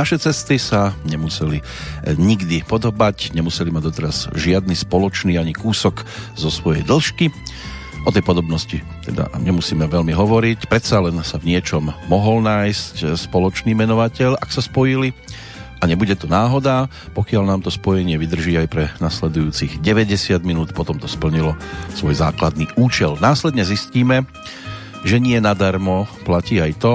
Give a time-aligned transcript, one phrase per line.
[0.00, 1.64] Naše cesty sa nemuseli e,
[2.16, 6.08] nikdy podobať, nemuseli mať doteraz žiadny spoločný ani kúsok
[6.40, 7.28] zo svojej dĺžky.
[8.08, 13.04] O tej podobnosti teda nemusíme veľmi hovoriť, predsa len sa v niečom mohol nájsť e,
[13.12, 15.12] spoločný menovateľ, ak sa spojili
[15.76, 20.96] a nebude to náhoda, pokiaľ nám to spojenie vydrží aj pre nasledujúcich 90 minút, potom
[20.96, 21.60] to splnilo
[21.92, 23.20] svoj základný účel.
[23.20, 24.24] Následne zistíme,
[25.04, 26.94] že nie nadarmo platí aj to,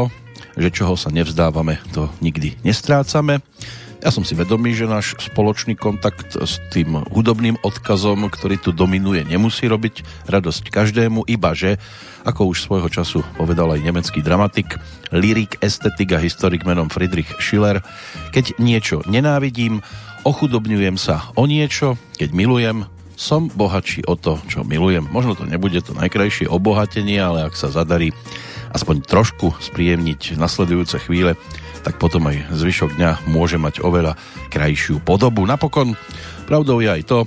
[0.55, 3.43] že čoho sa nevzdávame, to nikdy nestrácame.
[4.05, 9.25] Ja som si vedomý, že náš spoločný kontakt s tým hudobným odkazom, ktorý tu dominuje,
[9.25, 11.81] nemusí robiť radosť každému, iba že,
[12.21, 14.77] ako už svojho času povedal aj nemecký dramatik,
[15.09, 17.81] lirik, estetik a historik menom Friedrich Schiller,
[18.29, 19.81] keď niečo nenávidím,
[20.21, 22.77] ochudobňujem sa o niečo, keď milujem,
[23.15, 25.07] som bohatší o to, čo milujem.
[25.07, 28.11] Možno to nebude to najkrajšie obohatenie, ale ak sa zadarí
[28.75, 31.39] aspoň trošku spríjemniť nasledujúce chvíle,
[31.87, 34.19] tak potom aj zvyšok dňa môže mať oveľa
[34.51, 35.47] krajšiu podobu.
[35.47, 35.95] Napokon
[36.43, 37.19] pravdou je aj to,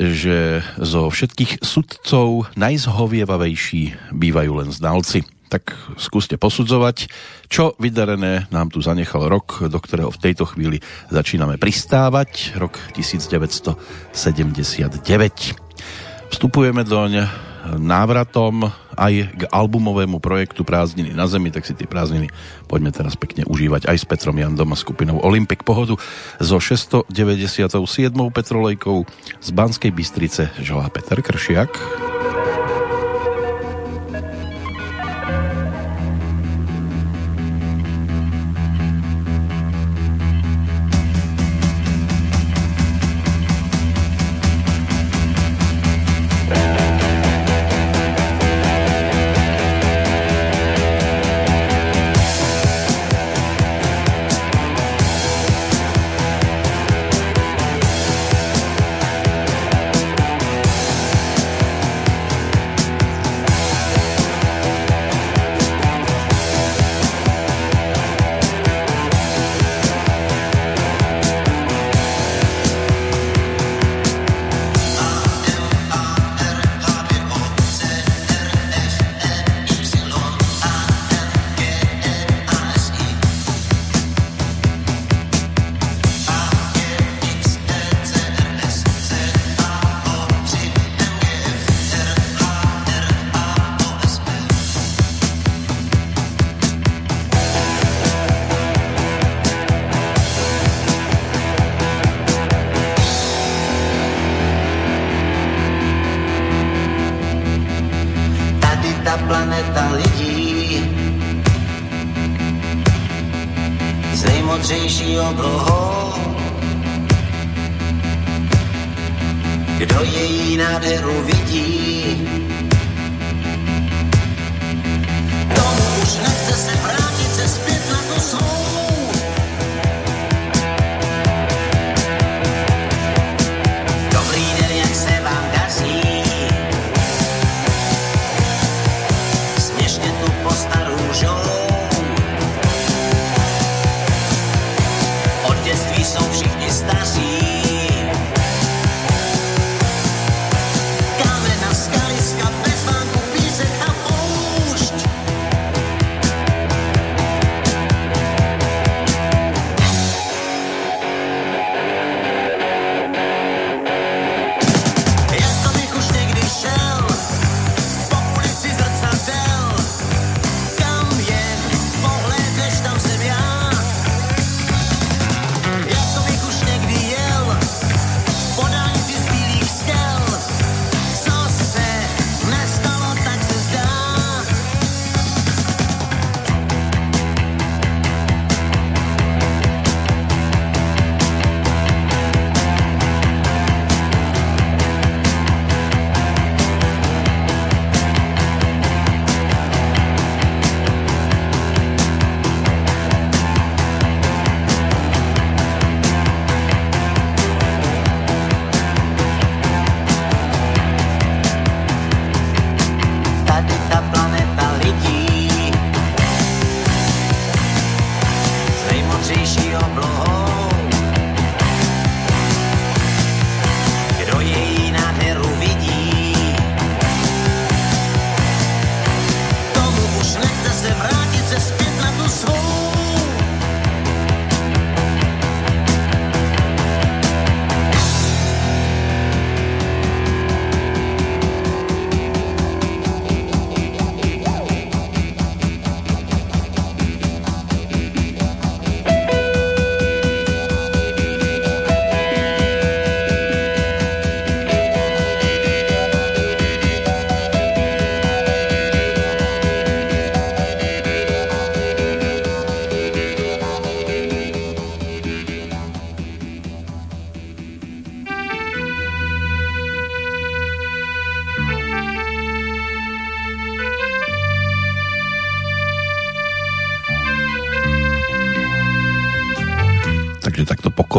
[0.00, 5.28] že zo všetkých sudcov najzhovievavejší bývajú len znalci.
[5.50, 7.10] Tak skúste posudzovať,
[7.50, 10.78] čo vydarené nám tu zanechal rok, do ktorého v tejto chvíli
[11.10, 15.02] začíname pristávať, rok 1979.
[16.30, 22.32] Vstupujeme doň návratom aj k albumovému projektu Prázdniny na zemi, tak si tie prázdniny
[22.66, 25.98] poďme teraz pekne užívať aj s Petrom Jandom a skupinou Olympic Pohodu
[26.38, 27.10] so 697.
[28.30, 29.06] Petrolejkou
[29.38, 31.72] z Banskej Bystrice želá Peter Kršiak.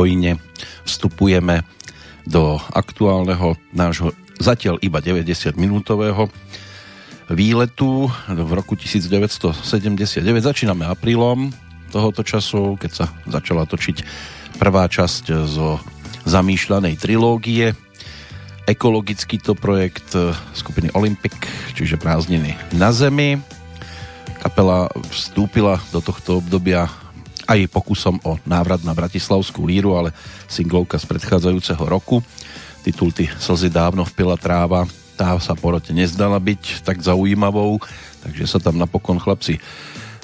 [0.01, 0.41] Pokojne
[0.81, 1.61] vstupujeme
[2.25, 6.25] do aktuálneho nášho zatiaľ iba 90 minútového
[7.29, 10.25] výletu v roku 1979.
[10.25, 11.53] Začíname aprílom
[11.93, 14.01] tohoto času, keď sa začala točiť
[14.57, 15.77] prvá časť zo
[16.25, 17.77] zamýšľanej trilógie.
[18.65, 20.17] Ekologický to projekt
[20.57, 21.37] skupiny Olympic,
[21.77, 23.37] čiže prázdniny na Zemi.
[24.41, 26.89] Kapela vstúpila do tohto obdobia
[27.51, 30.15] aj pokusom o návrat na Bratislavskú líru, ale
[30.47, 32.23] singlovka z predchádzajúceho roku.
[32.87, 34.87] Titul Ty slzy dávno vpila tráva,
[35.19, 37.83] tá sa porote nezdala byť tak zaujímavou,
[38.23, 39.59] takže sa tam napokon chlapci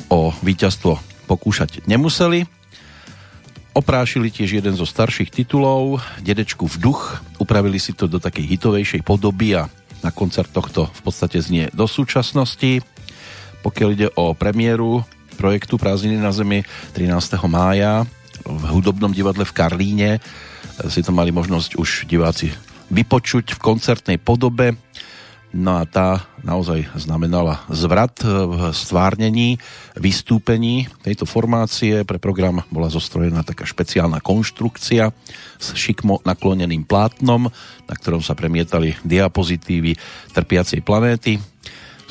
[0.07, 0.95] o víťazstvo
[1.27, 2.47] pokúšať nemuseli.
[3.75, 9.03] Oprášili tiež jeden zo starších titulov, Dedečku v duch, upravili si to do takej hitovejšej
[9.03, 9.69] podoby a
[9.99, 12.81] na koncertoch to v podstate znie do súčasnosti.
[13.61, 15.03] Pokiaľ ide o premiéru
[15.37, 16.65] projektu Prázdniny na zemi
[16.97, 17.37] 13.
[17.45, 18.03] mája
[18.41, 20.11] v hudobnom divadle v Karlíne.
[20.89, 22.49] Si to mali možnosť už diváci
[22.89, 24.73] vypočuť v koncertnej podobe.
[25.55, 29.55] No a tá naozaj znamenala zvrat v stvárnení,
[29.95, 32.03] vystúpení tejto formácie.
[32.03, 35.07] Pre program bola zostrojená taká špeciálna konštrukcia
[35.55, 37.47] s šikmo nakloneným plátnom,
[37.87, 39.95] na ktorom sa premietali diapozitívy
[40.35, 41.39] trpiacej planéty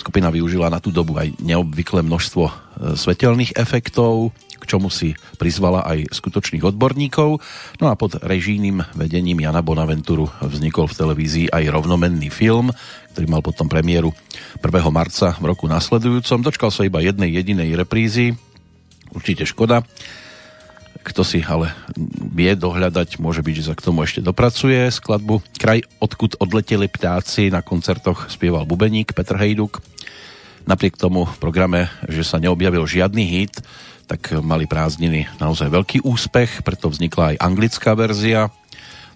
[0.06, 2.52] Skupina využila na tú dobu aj neobvyklé množstvo e,
[2.94, 7.42] svetelných efektov, k čomu si prizvala aj skutočných odborníkov.
[7.82, 12.70] No a pod režijným vedením Jana Bonaventuru vznikol v televízii aj rovnomenný film,
[13.18, 14.14] ktorý mal potom premiéru
[14.62, 14.62] 1.
[14.94, 16.38] marca v roku nasledujúcom.
[16.38, 18.38] Dočkal sa iba jednej jedinej reprízy,
[19.10, 19.82] určite škoda.
[21.06, 21.70] Kto si ale
[22.34, 24.90] vie dohľadať, môže byť, že sa k tomu ešte dopracuje.
[24.90, 29.78] Skladbu Kraj, odkud odleteli ptáci na koncertoch spieval bubeník Petr Hejduk.
[30.66, 33.62] Napriek tomu v programe, že sa neobjavil žiadny hit,
[34.10, 38.50] tak mali prázdniny naozaj veľký úspech, preto vznikla aj anglická verzia.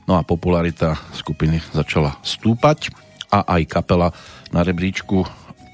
[0.06, 2.94] No a popularita skupiny začala stúpať
[3.34, 4.14] a aj kapela
[4.54, 5.26] na rebríčku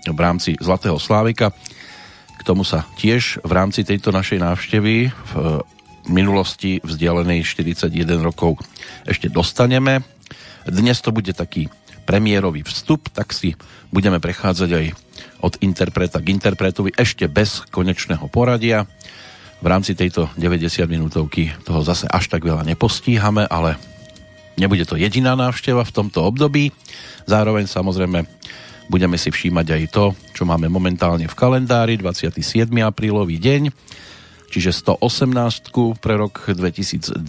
[0.08, 1.52] v rámci Zlatého Slávika.
[2.36, 5.32] K tomu sa tiež v rámci tejto našej návštevy v
[6.08, 7.90] minulosti vzdialenej 41
[8.22, 8.58] rokov
[9.06, 10.02] ešte dostaneme.
[10.66, 11.70] Dnes to bude taký
[12.06, 13.58] premiérový vstup, tak si
[13.90, 14.86] budeme prechádzať aj
[15.42, 18.86] od interpreta k interpretovi ešte bez konečného poradia.
[19.58, 23.80] V rámci tejto 90 minútovky toho zase až tak veľa nepostíhame, ale
[24.60, 26.70] nebude to jediná návšteva v tomto období.
[27.26, 28.26] Zároveň samozrejme
[28.86, 32.70] budeme si všímať aj to, čo máme momentálne v kalendári, 27.
[32.86, 33.62] aprílový deň,
[34.50, 37.20] čiže 118 pre rok 2020,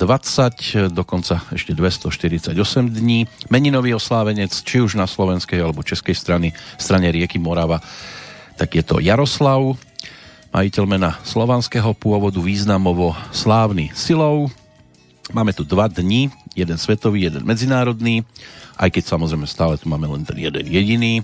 [0.93, 2.53] dokonca ešte 248
[2.93, 3.25] dní.
[3.50, 7.81] Meninový oslávenec, či už na slovenskej alebo českej strany, strane rieky Morava,
[8.57, 9.77] tak je to Jaroslav,
[10.50, 14.50] majiteľ mena slovanského pôvodu, významovo slávny silou.
[15.29, 18.25] Máme tu dva dni, jeden svetový, jeden medzinárodný,
[18.79, 21.21] aj keď samozrejme stále tu máme len ten jeden jediný.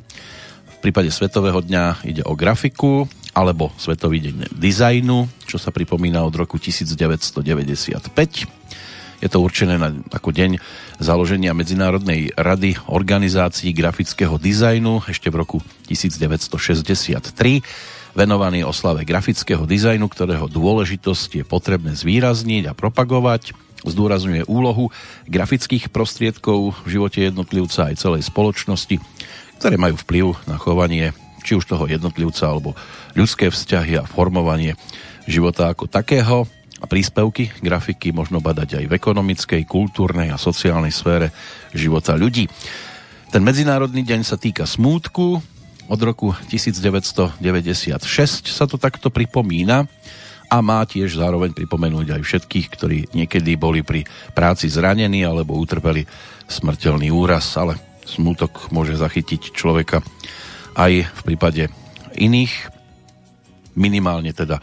[0.84, 6.60] Prípade Svetového dňa ide o grafiku, alebo Svetový deň dizajnu, čo sa pripomína od roku
[6.60, 8.12] 1995.
[9.24, 10.60] Je to určené na, ako deň
[11.00, 17.32] založenia Medzinárodnej rady organizácií grafického dizajnu ešte v roku 1963
[18.12, 23.56] venovaný oslave grafického dizajnu, ktorého dôležitosť je potrebné zvýrazniť a propagovať.
[23.88, 24.92] Zdôrazňuje úlohu
[25.32, 29.00] grafických prostriedkov v živote jednotlivca aj celej spoločnosti,
[29.64, 32.76] ktoré majú vplyv na chovanie či už toho jednotlivca alebo
[33.16, 34.76] ľudské vzťahy a formovanie
[35.24, 36.44] života ako takého
[36.84, 41.32] a príspevky grafiky možno badať aj v ekonomickej, kultúrnej a sociálnej sfére
[41.72, 42.52] života ľudí.
[43.32, 45.40] Ten Medzinárodný deň sa týka smútku.
[45.88, 47.40] Od roku 1996
[48.52, 49.88] sa to takto pripomína
[50.52, 54.04] a má tiež zároveň pripomenúť aj všetkých, ktorí niekedy boli pri
[54.36, 56.04] práci zranení alebo utrpeli
[56.52, 60.04] smrteľný úraz, ale smútok môže zachytiť človeka
[60.76, 61.70] aj v prípade
[62.18, 62.74] iných
[63.74, 64.62] minimálne teda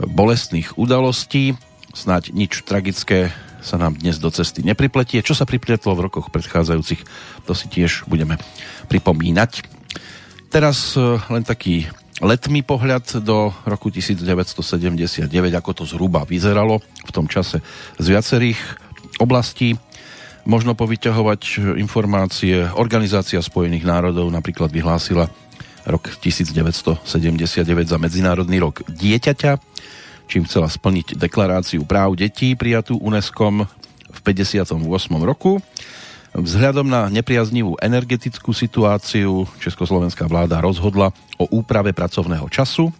[0.00, 1.56] bolestných udalostí.
[1.92, 3.28] Snáď nič tragické
[3.62, 5.22] sa nám dnes do cesty nepripletie.
[5.22, 7.00] Čo sa pripletlo v rokoch predchádzajúcich,
[7.46, 8.40] to si tiež budeme
[8.88, 9.62] pripomínať.
[10.50, 11.86] Teraz e, len taký
[12.18, 17.62] letmý pohľad do roku 1979, ako to zhruba vyzeralo v tom čase
[17.96, 18.58] z viacerých
[19.22, 19.78] oblastí.
[20.42, 22.66] Možno povyťahovať informácie.
[22.74, 25.30] Organizácia Spojených národov napríklad vyhlásila
[25.86, 29.62] rok 1979 za Medzinárodný rok dieťaťa,
[30.26, 33.70] čím chcela splniť deklaráciu práv detí prijatú UNESCO
[34.10, 34.66] v 58.
[35.22, 35.62] roku.
[36.34, 42.90] Vzhľadom na nepriaznivú energetickú situáciu Československá vláda rozhodla o úprave pracovného času.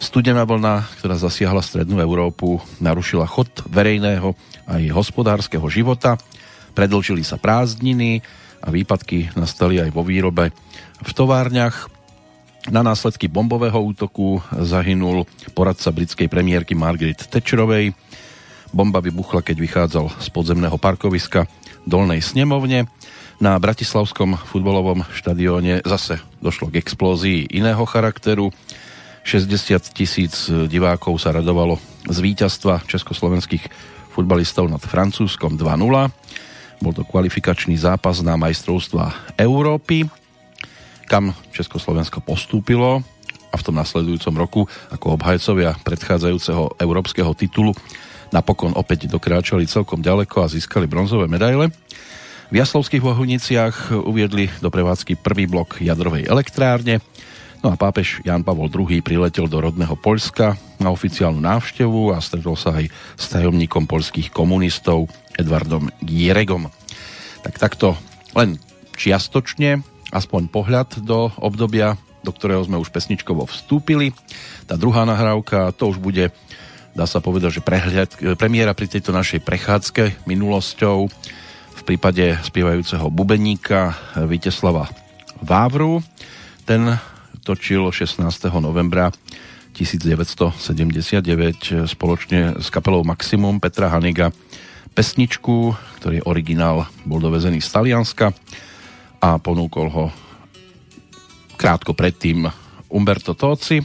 [0.00, 4.32] Studená vlna, ktorá zasiahla strednú Európu, narušila chod verejného
[4.68, 6.16] aj hospodárskeho života,
[6.76, 8.20] predlžili sa prázdniny
[8.60, 10.52] a výpadky nastali aj vo výrobe
[11.00, 11.88] v továrniach.
[12.68, 15.24] Na následky bombového útoku zahynul
[15.56, 17.96] poradca britskej premiérky Margaret Thatcherovej.
[18.74, 21.48] Bomba vybuchla, keď vychádzal z podzemného parkoviska
[21.86, 22.90] Dolnej snemovne.
[23.38, 28.50] Na Bratislavskom futbolovom štadióne zase došlo k explózii iného charakteru.
[29.22, 31.78] 60 tisíc divákov sa radovalo
[32.10, 33.70] z víťazstva československých
[34.10, 36.10] futbalistov nad Francúzskom 2-0.
[36.80, 40.08] Bol to kvalifikačný zápas na majstrovstva Európy
[41.06, 43.00] kam Československo postúpilo
[43.50, 47.72] a v tom nasledujúcom roku ako obhajcovia predchádzajúceho európskeho titulu
[48.34, 51.70] napokon opäť dokráčali celkom ďaleko a získali bronzové medaile.
[52.50, 57.02] V Jaslovských Vohuniciach uviedli do prevádzky prvý blok jadrovej elektrárne,
[57.62, 62.58] no a pápež Jan Pavol II priletel do rodného Poľska na oficiálnu návštevu a stretol
[62.58, 65.06] sa aj s tajomníkom poľských komunistov
[65.36, 66.72] Edvardom Gieregom.
[67.44, 67.94] Tak takto
[68.34, 68.58] len
[68.96, 74.10] čiastočne aspoň pohľad do obdobia, do ktorého sme už pesničkovo vstúpili.
[74.66, 76.34] Tá druhá nahrávka, to už bude,
[76.96, 81.06] dá sa povedať, že prehľad, premiéra pri tejto našej prechádzke minulosťou
[81.76, 83.94] v prípade spievajúceho bubeníka
[84.26, 84.90] Viteslava
[85.38, 86.02] Vávru.
[86.66, 86.98] Ten
[87.46, 88.26] točil 16.
[88.58, 89.14] novembra
[89.76, 94.32] 1979 spoločne s kapelou Maximum Petra Haniga
[94.96, 98.32] pesničku, ktorý originál bol dovezený z Talianska
[99.20, 100.06] a ponúkol ho
[101.60, 102.48] krátko predtým
[102.88, 103.84] Umberto Toci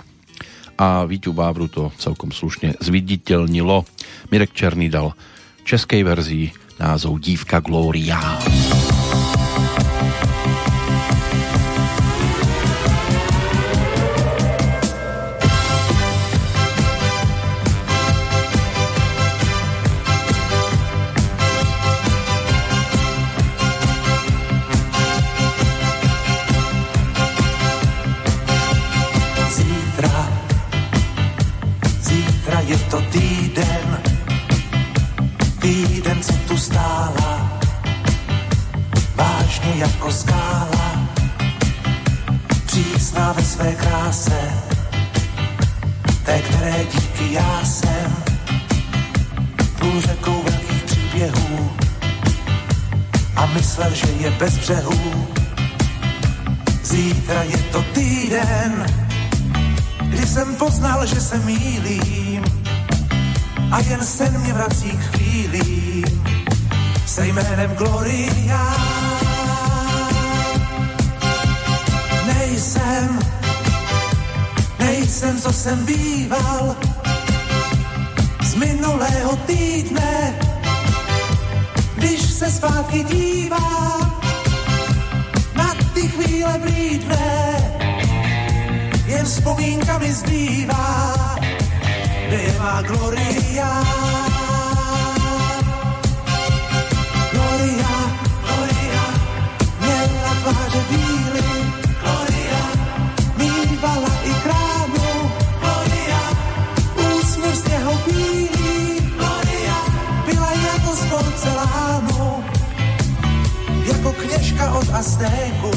[0.80, 3.84] a Víťu Bávru to celkom slušne zviditeľnilo.
[4.32, 5.12] Mirek Černý dal
[5.68, 6.48] českej verzii
[6.80, 8.39] názov Dívka Gloria.
[39.62, 39.77] Gloria.
[39.80, 41.08] jako skála,
[42.65, 44.53] přísná ve své kráse,
[46.24, 48.15] té, které díky já jsem,
[49.80, 51.72] půl řekou velkých příběhů
[53.36, 55.27] a myslel, že je bez břehů.
[56.84, 58.86] Zítra je to týden,
[60.01, 62.44] kdy jsem poznal, že se mýlím
[63.72, 66.22] a jen sen mě vrací k chvílím
[67.12, 69.11] se jménem Gloria.
[72.51, 73.20] Nejsem,
[74.79, 76.75] nejsem, co jsem býval.
[78.43, 80.36] Z minulého týdne,
[81.96, 84.00] když se zpátky dívá
[85.55, 87.55] na ty chvíle blídne,
[89.05, 91.15] jen vzpomínkami zbývá,
[92.27, 93.84] kde je má gloria.
[97.31, 97.96] Gloria,
[98.43, 99.03] gloria,
[99.79, 101.50] měla tváře bílý,
[114.82, 115.72] kněžka od Aztéku.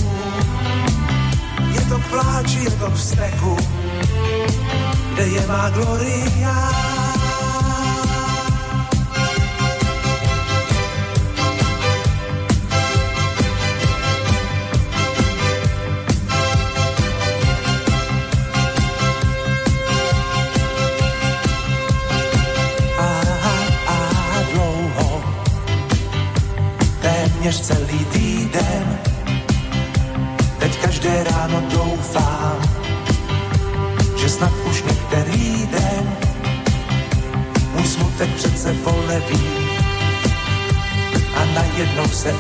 [1.74, 3.56] Je to k pláči, je to k vzteku,
[5.14, 6.84] kde je má Gloria.
[27.44, 27.83] téměř celý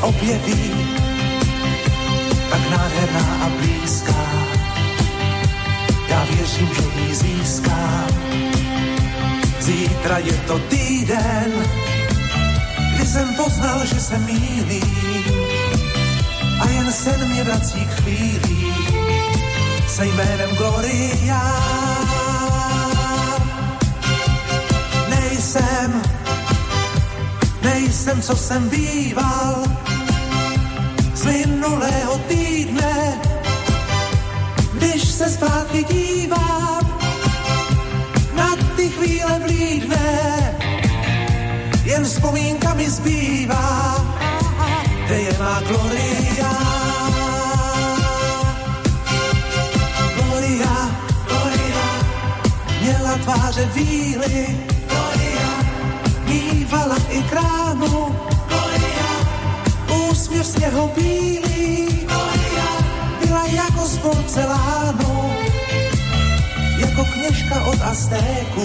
[0.00, 0.74] objeví
[2.50, 4.24] tak nádherná a blízká.
[6.08, 8.08] Já věřím, že ji získám.
[9.60, 11.52] Zítra je to týden,
[12.94, 15.34] kdy jsem poznal, že se mýlím
[16.60, 18.74] a jen sen mě vrací k chvíli
[19.94, 21.42] se jménem Gloria.
[25.08, 26.02] Nejsem,
[27.62, 29.64] nejsem, co jsem býval
[31.24, 33.20] z minulého týdne,
[34.72, 36.98] když se zpátky dívám,
[38.34, 40.08] na ty chvíle blídne,
[41.84, 43.96] jen vzpomínka mi zbývá,
[45.04, 46.52] kde je má Gloria.
[50.16, 50.76] Gloria,
[51.28, 51.86] Gloria,
[52.80, 55.50] měla tváře víly, Gloria,
[56.28, 58.16] mývala i krámu,
[60.54, 62.68] úsměv z něho bílý, gloria,
[63.26, 65.34] byla jako z porcelánu,
[66.78, 68.62] jako kněžka od Aztéků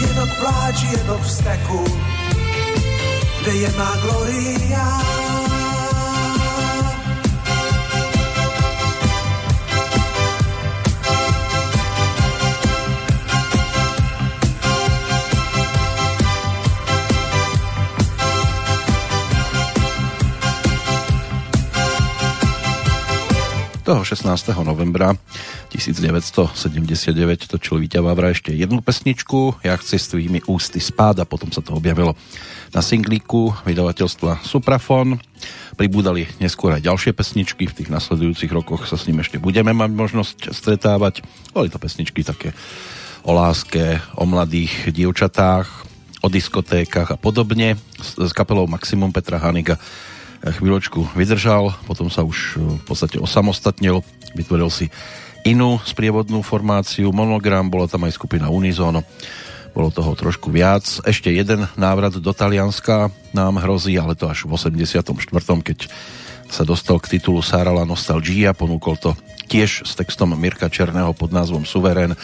[0.00, 1.84] je to k pláči, je to k vzteku,
[3.42, 5.23] kde je má gloria.
[23.84, 24.24] Toho 16.
[24.64, 25.12] novembra
[25.68, 31.52] 1979 točil Víťa Vávra ešte jednu pesničku Jak chci s tvými ústy spád a potom
[31.52, 32.16] sa to objavilo
[32.72, 35.20] na singlíku vydavateľstva Suprafon.
[35.76, 39.92] Pribúdali neskôr aj ďalšie pesničky, v tých nasledujúcich rokoch sa s ním ešte budeme mať
[39.92, 41.20] možnosť stretávať.
[41.52, 42.56] Boli to pesničky také
[43.20, 45.68] o láske, o mladých dievčatách,
[46.24, 47.76] o diskotékach a podobne.
[48.00, 49.76] S kapelou Maximum Petra Haniga
[50.42, 54.02] chvíľočku vydržal, potom sa už v podstate osamostatnil,
[54.34, 54.90] vytvoril si
[55.44, 59.04] inú sprievodnú formáciu, monogram, bola tam aj skupina Unizono,
[59.76, 60.86] bolo toho trošku viac.
[61.04, 65.02] Ešte jeden návrat do Talianska nám hrozí, ale to až v 84.,
[65.60, 65.78] keď
[66.48, 69.12] sa dostal k titulu Sárala Nostalgia, ponúkol to
[69.50, 72.14] tiež s textom Mirka Černého pod názvom Suverén.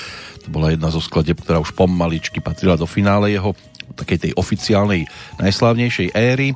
[0.45, 3.53] To bola jedna zo skladeb, ktorá už pomaličky patrila do finále jeho
[3.99, 5.11] takej tej oficiálnej
[5.43, 6.55] najslávnejšej éry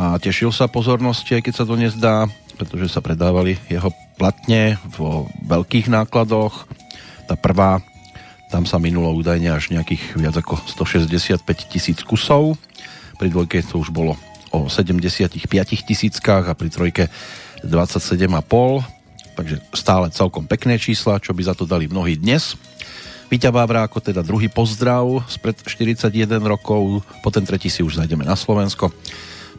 [0.00, 2.24] a tešil sa pozornosti, aj keď sa to nezdá,
[2.56, 6.64] pretože sa predávali jeho platne vo veľkých nákladoch.
[7.28, 7.84] Tá prvá,
[8.48, 12.56] tam sa minulo údajne až nejakých viac ako 165 tisíc kusov.
[13.20, 14.16] Pri dvojke to už bolo
[14.56, 15.36] o 75
[15.84, 17.04] tisíckach a pri trojke
[17.60, 18.24] 27,5
[19.36, 22.56] takže stále celkom pekné čísla, čo by za to dali mnohí dnes.
[23.28, 26.08] Víťa Vávra ako teda druhý pozdrav spred 41
[26.44, 28.92] rokov, po ten tretí si už zajdeme na Slovensko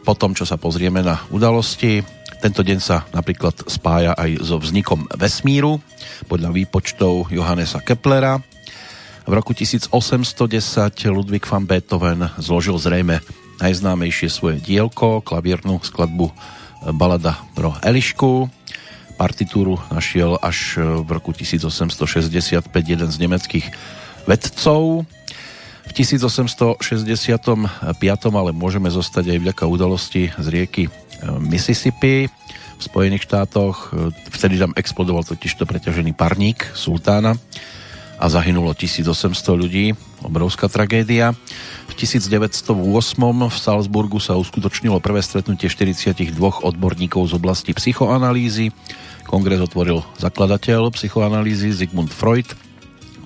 [0.02, 2.02] po tom, čo sa pozrieme na udalosti.
[2.42, 5.78] Tento deň sa napríklad spája aj so vznikom vesmíru
[6.26, 8.42] podľa výpočtov Johannesa Keplera.
[9.22, 9.94] V roku 1810
[11.14, 13.22] Ludwig van Beethoven zložil zrejme
[13.62, 16.34] najznámejšie svoje dielko, klavírnu skladbu
[16.98, 18.50] Balada pro Elišku.
[19.14, 23.66] Partitúru našiel až v roku 1865 jeden z nemeckých
[24.26, 25.06] vedcov,
[25.92, 26.80] v 1865.
[28.32, 30.90] ale môžeme zostať aj vďaka udalosti z rieky e,
[31.36, 33.92] Mississippi v Spojených štátoch.
[33.92, 37.36] E, vtedy tam explodoval totižto preťažený parník sultána
[38.16, 39.92] a zahynulo 1800 ľudí.
[40.24, 41.36] Obrovská tragédia.
[41.84, 42.72] V 1908
[43.52, 48.72] v Salzburgu sa uskutočnilo prvé stretnutie 42 odborníkov z oblasti psychoanalýzy.
[49.28, 52.48] Kongres otvoril zakladateľ psychoanalýzy Sigmund Freud,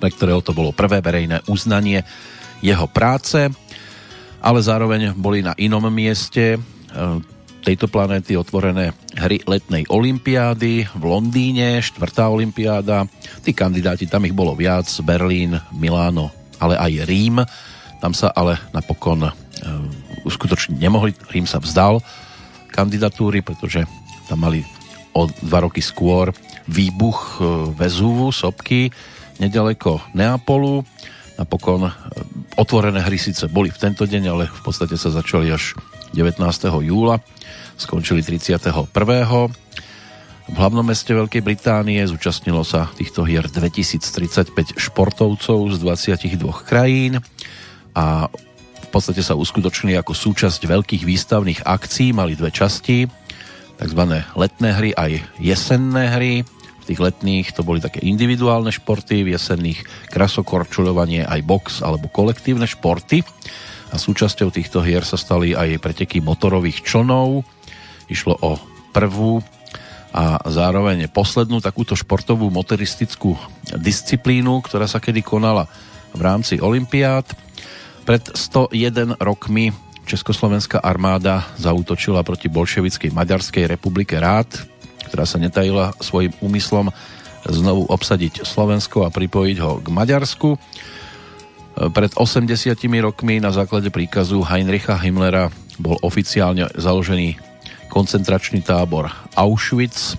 [0.03, 2.03] pre ktorého to bolo prvé verejné uznanie
[2.61, 3.49] jeho práce,
[4.41, 6.59] ale zároveň boli na inom mieste e,
[7.67, 13.03] tejto planéty otvorené hry letnej olympiády v Londýne, štvrtá olympiáda.
[13.43, 16.31] Tí kandidáti, tam ich bolo viac, Berlín, Miláno,
[16.63, 17.43] ale aj Rím.
[17.99, 19.33] Tam sa ale napokon uh,
[20.23, 21.11] uskutočniť nemohli.
[21.27, 21.99] Rím sa vzdal
[22.71, 23.83] kandidatúry, pretože
[24.31, 24.63] tam mali
[25.11, 26.31] o dva roky skôr
[26.71, 28.95] výbuch uh, Vezúvu, sopky,
[29.43, 30.87] nedaleko Neapolu.
[31.37, 31.93] Napokon
[32.57, 35.77] Otvorené hry síce boli v tento deň, ale v podstate sa začali až
[36.17, 36.41] 19.
[36.81, 37.21] júla,
[37.77, 38.89] skončili 31.
[40.47, 47.21] V hlavnom meste Veľkej Británie zúčastnilo sa týchto hier 2035 športovcov z 22 krajín
[47.93, 48.31] a
[48.87, 53.05] v podstate sa uskutočnili ako súčasť veľkých výstavných akcií, mali dve časti,
[53.77, 54.01] tzv.
[54.33, 56.33] letné hry aj jesenné hry
[56.87, 63.27] tých letných to boli také individuálne športy, v jesenných krasokorčuľovanie aj box alebo kolektívne športy
[63.91, 67.43] a súčasťou týchto hier sa stali aj preteky motorových člnov.
[68.07, 68.59] Išlo o
[68.91, 69.39] prvú
[70.15, 73.35] a zároveň poslednú takúto športovú motoristickú
[73.75, 75.67] disciplínu, ktorá sa kedy konala
[76.15, 77.27] v rámci Olympiád.
[78.07, 79.75] Pred 101 rokmi
[80.07, 84.76] Československá armáda zautočila proti bolševickej Maďarskej republike Rád,
[85.07, 86.91] ktorá sa netajila svojim úmyslom
[87.47, 90.59] znovu obsadiť Slovensko a pripojiť ho k Maďarsku.
[91.77, 97.37] Pred 80 rokmi na základe príkazu Heinricha Himmlera bol oficiálne založený
[97.87, 100.17] koncentračný tábor Auschwitz.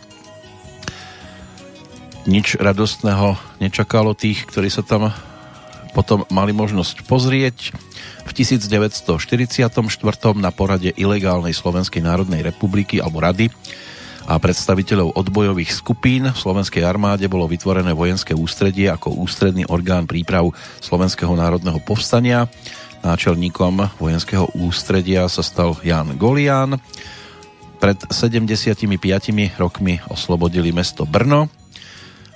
[2.31, 5.11] Nič radostného nečakalo tých, ktorí sa tam
[5.97, 7.75] potom mali možnosť pozrieť.
[8.29, 9.67] V 1944.
[10.37, 13.51] na porade ilegálnej Slovenskej národnej republiky alebo rady
[14.29, 20.53] a predstaviteľov odbojových skupín v Slovenskej armáde bolo vytvorené vojenské ústredie ako ústredný orgán príprav
[20.85, 22.45] Slovenského národného povstania.
[23.01, 26.77] Náčelníkom vojenského ústredia sa stal Jan Golián.
[27.81, 28.85] Pred 75
[29.57, 31.49] rokmi oslobodili mesto Brno.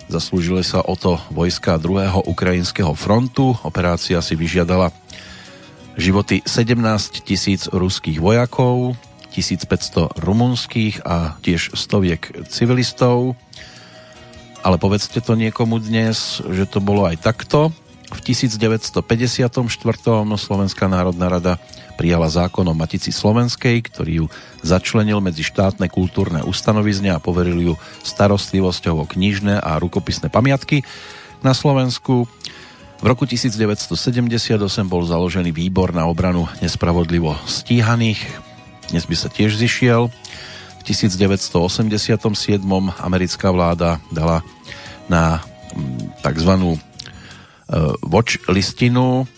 [0.09, 2.25] Zaslúžili sa o to vojska 2.
[2.25, 3.53] ukrajinského frontu.
[3.69, 4.97] Operácia si vyžiadala
[6.01, 8.97] životy 17 tisíc ruských vojakov,
[9.33, 13.35] 1500 rumunských a tiež stoviek civilistov.
[14.63, 17.73] Ale povedzte to niekomu dnes, že to bolo aj takto.
[18.13, 19.03] V 1954.
[20.37, 21.57] Slovenská národná rada
[21.97, 24.27] prijala zákon o Matici Slovenskej, ktorý ju
[24.61, 30.85] začlenil medzi štátne kultúrne ustanovizne a poveril ju starostlivosťou o knižné a rukopisné pamiatky
[31.41, 32.29] na Slovensku.
[33.03, 38.52] V roku 1978 bol založený výbor na obranu nespravodlivo stíhaných
[38.91, 40.11] dnes by sa tiež zišiel.
[40.81, 42.27] V 1987.
[42.99, 44.43] americká vláda dala
[45.07, 45.39] na
[45.77, 46.53] mm, tzv.
[46.59, 46.79] E,
[48.03, 49.31] watch listinu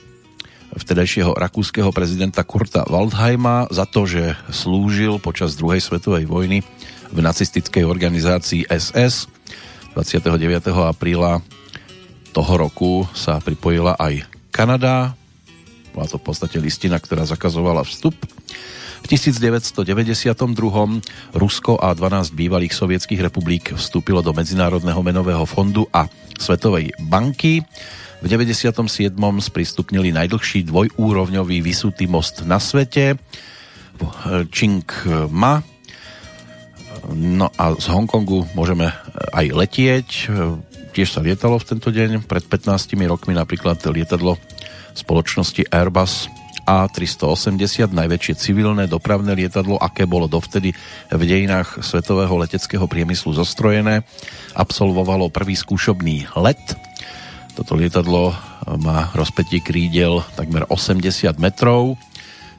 [0.74, 6.64] vtedajšieho rakúskeho prezidenta Kurta Waldheima za to, že slúžil počas druhej svetovej vojny
[7.14, 9.30] v nacistickej organizácii SS.
[9.94, 10.26] 29.
[10.74, 11.38] apríla
[12.34, 15.14] toho roku sa pripojila aj Kanada.
[15.94, 18.18] Bola to v podstate listina, ktorá zakazovala vstup
[19.04, 20.32] v 1992.
[21.36, 26.08] Rusko a 12 bývalých sovietských republik vstúpilo do Medzinárodného menového fondu a
[26.40, 27.60] Svetovej banky.
[28.24, 28.80] V 97.
[29.44, 33.20] sprístupnili najdlhší dvojúrovňový vysutý most na svete
[34.48, 34.88] Ching
[35.28, 35.60] Ma.
[37.12, 38.88] No a z Hongkongu môžeme
[39.36, 40.08] aj letieť.
[40.96, 42.24] Tiež sa lietalo v tento deň.
[42.24, 44.40] Pred 15 rokmi napríklad lietadlo
[44.96, 50.72] spoločnosti Airbus a380, najväčšie civilné dopravné lietadlo, aké bolo dovtedy
[51.12, 54.02] v dejinách svetového leteckého priemyslu zostrojené.
[54.56, 56.60] Absolvovalo prvý skúšobný let.
[57.54, 58.34] Toto lietadlo
[58.80, 62.00] má rozpätie krídel takmer 80 metrov.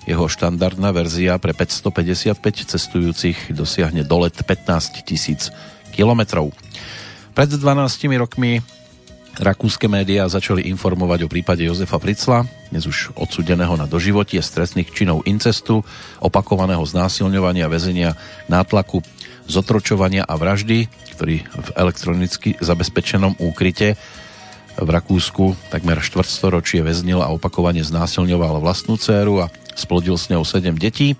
[0.05, 2.37] Jeho štandardná verzia pre 555
[2.69, 5.49] cestujúcich dosiahne dolet 15 tisíc
[5.91, 6.53] kilometrov.
[7.33, 8.61] Pred 12 rokmi
[9.35, 14.95] Rakúske médiá začali informovať o prípade Jozefa Fricla, dnes už odsudeného na doživotie z trestných
[14.95, 15.83] činov incestu,
[16.23, 18.15] opakovaného znásilňovania, väzenia,
[18.47, 19.03] nátlaku,
[19.43, 20.87] zotročovania a vraždy,
[21.19, 23.99] ktorý v elektronicky zabezpečenom úkryte
[24.79, 30.79] v Rakúsku takmer štvrtstoročie väznil a opakovane znásilňoval vlastnú dceru a splodil s ňou 7
[30.79, 31.19] detí.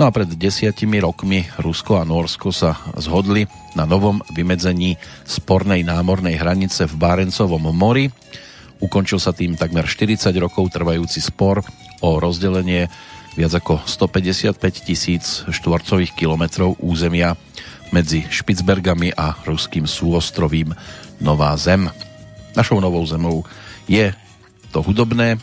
[0.00, 3.44] No a pred desiatimi rokmi Rusko a Norsko sa zhodli
[3.76, 4.96] na novom vymedzení
[5.28, 8.08] spornej námornej hranice v Bárencovom mori.
[8.80, 11.60] Ukončil sa tým takmer 40 rokov trvajúci spor
[12.00, 12.88] o rozdelenie
[13.36, 17.36] viac ako 155 tisíc štvorcových kilometrov územia
[17.92, 20.72] medzi Špicbergami a ruským súostrovím
[21.20, 21.92] Nová zem.
[22.56, 23.44] Našou novou zemou
[23.84, 24.08] je
[24.72, 25.36] to hudobné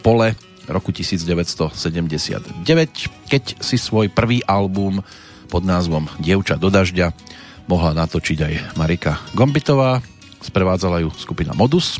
[0.00, 0.32] pole
[0.70, 2.64] roku 1979,
[3.26, 5.02] keď si svoj prvý album
[5.50, 7.10] pod názvom Dievča do dažďa
[7.66, 9.98] mohla natočiť aj Marika Gombitová,
[10.42, 11.98] sprevádzala ju skupina Modus.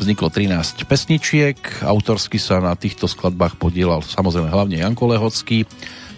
[0.00, 5.68] Vzniklo 13 pesničiek, autorsky sa na týchto skladbách podielal samozrejme hlavne Janko Lehocký.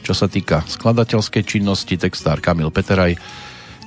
[0.06, 3.18] Čo sa týka skladateľskej činnosti, textár Kamil Peteraj,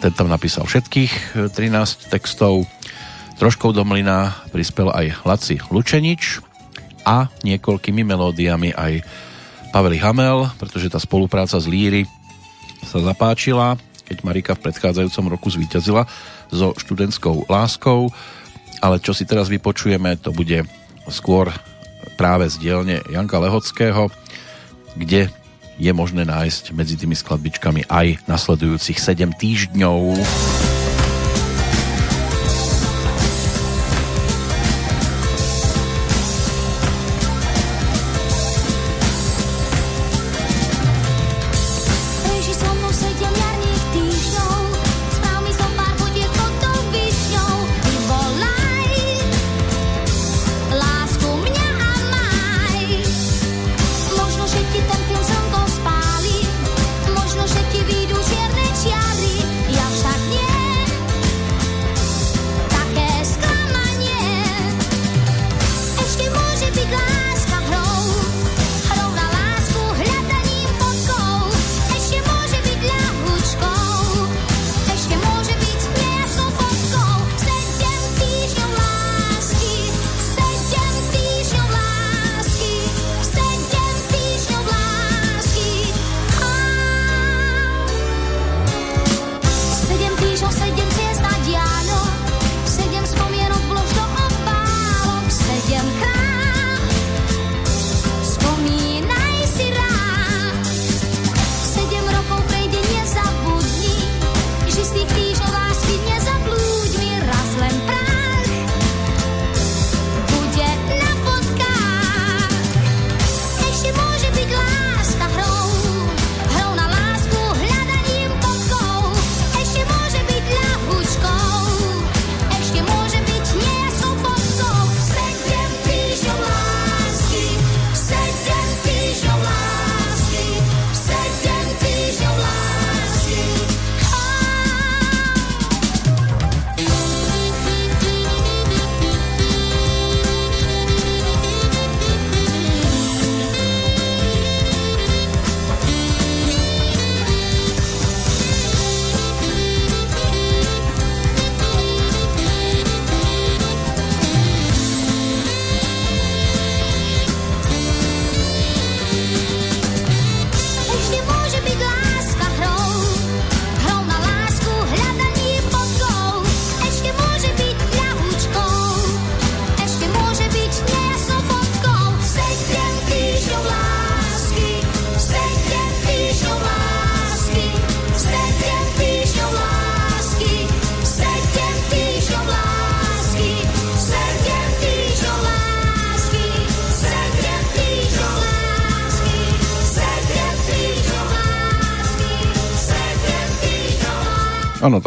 [0.04, 2.68] ten tam napísal všetkých 13 textov.
[3.36, 6.40] Troškou do mlyna prispel aj Laci Lučenič,
[7.06, 9.06] a niekoľkými melódiami aj
[9.70, 12.10] Pavel Hamel, pretože tá spolupráca s Líry
[12.84, 16.10] sa zapáčila, keď Marika v predchádzajúcom roku zvíťazila
[16.50, 18.10] so študentskou láskou,
[18.82, 20.66] ale čo si teraz vypočujeme, to bude
[21.10, 21.54] skôr
[22.16, 24.10] práve z dielne Janka Lehockého,
[24.96, 25.30] kde
[25.76, 30.75] je možné nájsť medzi tými skladbičkami aj nasledujúcich 7 týždňov.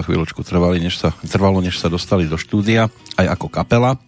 [0.08, 2.88] Chvíľočku trvali, než sa, trvalo, než sa dostali do štúdia,
[3.20, 4.00] aj ako kapela.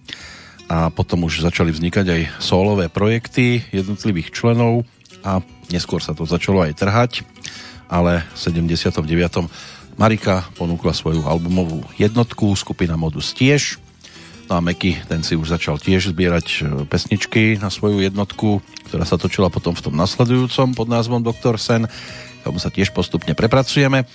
[0.72, 4.88] A potom už začali vznikať aj solové projekty jednotlivých členov
[5.20, 7.12] a neskôr sa to začalo aj trhať,
[7.92, 8.96] ale v 79.
[10.00, 13.76] Marika ponúkla svoju albumovú jednotku, skupina Modus tiež.
[14.48, 16.58] No a Meky, ten si už začal tiež zbierať e,
[16.88, 21.54] pesničky na svoju jednotku, ktorá sa točila potom v tom nasledujúcom pod názvom Dr.
[21.60, 21.86] Sen.
[22.42, 24.08] Tomu sa tiež postupne prepracujeme.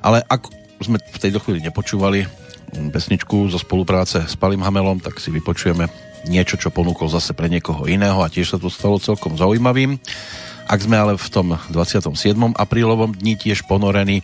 [0.00, 2.26] Ale ak sme v tejto chvíli nepočúvali
[2.72, 5.88] pesničku zo spolupráce s Palim Hamelom, tak si vypočujeme
[6.26, 9.98] niečo, čo ponúkol zase pre niekoho iného a tiež sa to stalo celkom zaujímavým.
[10.70, 12.14] Ak sme ale v tom 27.
[12.54, 14.22] aprílovom dni tiež ponorení,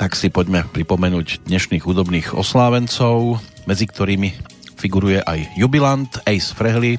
[0.00, 3.36] tak si poďme pripomenúť dnešných hudobných oslávencov,
[3.68, 4.32] medzi ktorými
[4.80, 6.96] figuruje aj jubilant Ace Frehley,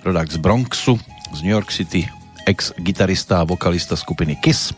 [0.00, 0.96] rodák z Bronxu,
[1.36, 2.08] z New York City,
[2.48, 4.72] ex-gitarista a vokalista skupiny Kiss,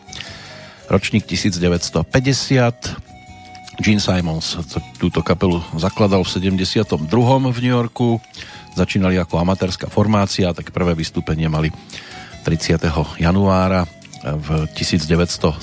[0.91, 3.12] ročník 1950,
[3.81, 4.61] Gene Simons
[5.01, 7.09] túto kapelu zakladal v 72.
[7.49, 8.21] v New Yorku.
[8.77, 11.73] Začínali ako amatérska formácia, tak prvé vystúpenie mali
[12.45, 12.77] 30.
[13.17, 13.89] januára
[14.23, 15.57] v 1973.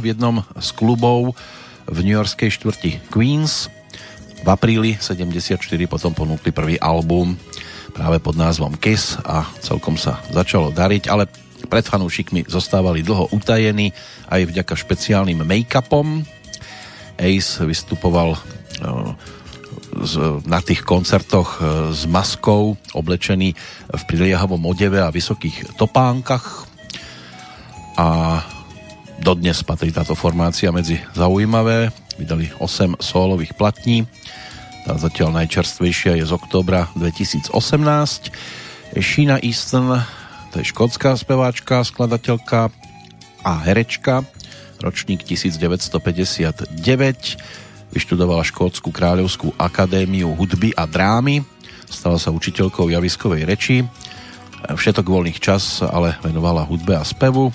[0.00, 1.38] v jednom z klubov
[1.86, 3.70] v New Yorkskej štvrti Queens.
[4.44, 5.56] V apríli 74
[5.88, 7.38] potom ponúkli prvý album
[7.94, 11.30] práve pod názvom Kiss a celkom sa začalo dariť, ale
[11.64, 13.94] pred fanúšikmi zostávali dlho utajení
[14.28, 16.26] aj vďaka špeciálnym make-upom,
[17.18, 18.36] Ace vystupoval
[20.44, 21.62] na tých koncertoch
[21.94, 23.54] s maskou, oblečený
[23.94, 26.66] v priliehavom odeve a vysokých topánkach.
[27.94, 28.42] A
[29.22, 31.94] dodnes patrí táto formácia medzi zaujímavé.
[32.18, 34.06] Vydali 8 solových platní.
[34.82, 37.54] Tá zatiaľ najčerstvejšia je z októbra 2018.
[38.98, 40.02] Sheena Easton,
[40.52, 42.68] to je škótska speváčka, skladateľka
[43.46, 44.26] a herečka,
[44.84, 46.76] ročník 1959,
[47.96, 51.40] vyštudovala Škótsku kráľovskú akadémiu hudby a drámy,
[51.88, 53.88] stala sa učiteľkou javiskovej reči,
[54.68, 57.52] všetok voľných čas ale venovala hudbe a spevu.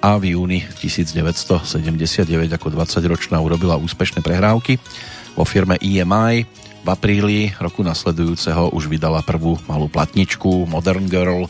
[0.00, 2.24] A v júni 1979
[2.56, 4.80] ako 20-ročná urobila úspešné prehrávky
[5.36, 6.48] vo firme EMI.
[6.80, 11.44] V apríli roku nasledujúceho už vydala prvú malú platničku Modern Girl.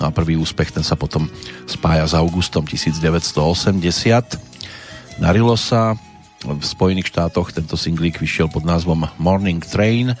[0.00, 1.28] No a prvý úspech ten sa potom
[1.68, 4.49] spája s augustom 1980
[5.20, 6.00] Darilo sa,
[6.40, 10.16] v Spojených štátoch tento singlík vyšiel pod názvom Morning Train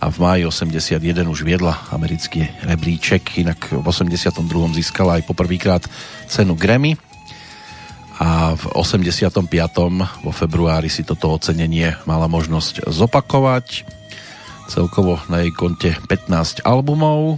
[0.00, 4.40] a v máji 81 už viedla americký rebríček, inak v 82.
[4.80, 5.84] získala aj poprvýkrát
[6.24, 6.96] cenu Grammy
[8.16, 9.44] a v 85.
[10.24, 13.84] vo februári si toto ocenenie mala možnosť zopakovať.
[14.72, 17.36] Celkovo na jej konte 15 albumov.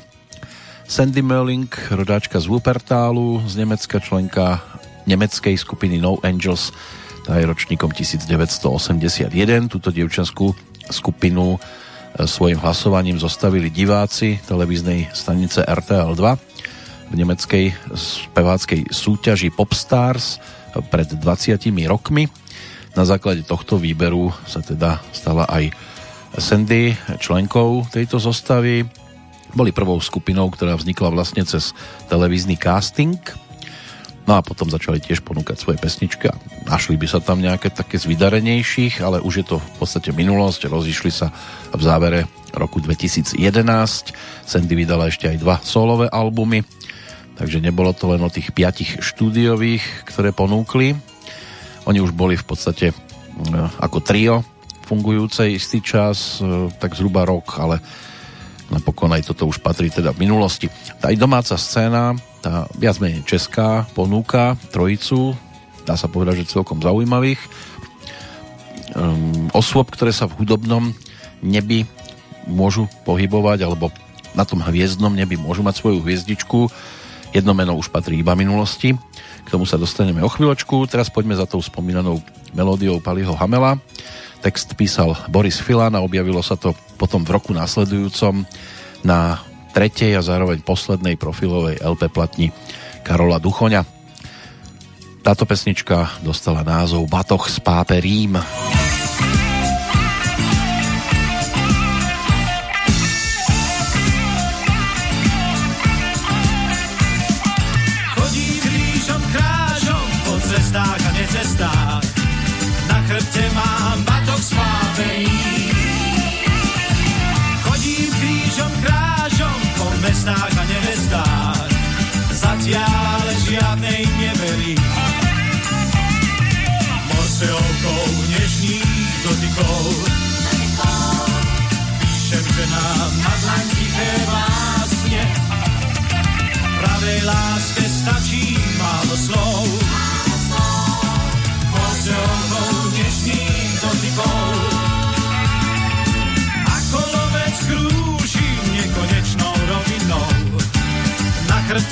[0.86, 4.62] Sandy Merling, rodáčka z Wuppertalu, z Nemecka členka
[5.06, 6.70] nemeckej skupiny No Angels,
[7.22, 9.30] tá je ročníkom 1981.
[9.70, 10.50] Túto dievčanskú
[10.90, 11.58] skupinu e,
[12.26, 16.22] svojim hlasovaním zostavili diváci televíznej stanice RTL2
[17.12, 20.40] v nemeckej speváckej súťaži Popstars
[20.88, 22.26] pred 20 rokmi.
[22.96, 25.72] Na základe tohto výberu sa teda stala aj
[26.40, 28.88] Sandy členkou tejto zostavy.
[29.52, 31.76] Boli prvou skupinou, ktorá vznikla vlastne cez
[32.08, 33.20] televízny casting
[34.22, 36.38] No a potom začali tiež ponúkať svoje pesničky a
[36.70, 40.70] našli by sa tam nejaké také z vydarenejších, ale už je to v podstate minulosť.
[40.70, 41.34] Rozišli sa
[41.74, 43.34] v závere roku 2011.
[44.46, 46.62] Sandy vydala ešte aj dva solové albumy,
[47.34, 50.94] takže nebolo to len o tých piatich štúdiových, ktoré ponúkli.
[51.90, 52.94] Oni už boli v podstate
[53.82, 54.46] ako trio
[54.86, 57.80] fungujúce istý čas, e, tak zhruba rok, ale
[58.68, 60.68] napokon aj toto už patrí teda v minulosti.
[61.00, 65.38] Tá aj domáca scéna tá viac menej česká ponúka trojicu,
[65.86, 67.38] dá sa povedať, že celkom zaujímavých
[68.98, 70.90] um, osôb, ktoré sa v hudobnom
[71.38, 71.86] nebi
[72.50, 73.94] môžu pohybovať, alebo
[74.34, 76.66] na tom hviezdnom nebi môžu mať svoju hviezdičku.
[77.32, 78.92] Jedno meno už patrí iba minulosti.
[79.42, 80.84] K tomu sa dostaneme o chvíľočku.
[80.90, 82.20] Teraz poďme za tou spomínanou
[82.52, 83.78] melódiou Paliho Hamela.
[84.42, 88.42] Text písal Boris Filan a objavilo sa to potom v roku následujúcom
[89.06, 89.38] na
[89.72, 92.52] tretej a zároveň poslednej profilovej LP platni
[93.02, 93.82] Karola Duchoňa.
[95.24, 98.36] Táto pesnička dostala názov Batoch z pápe Rím.
[98.36, 98.81] Chodí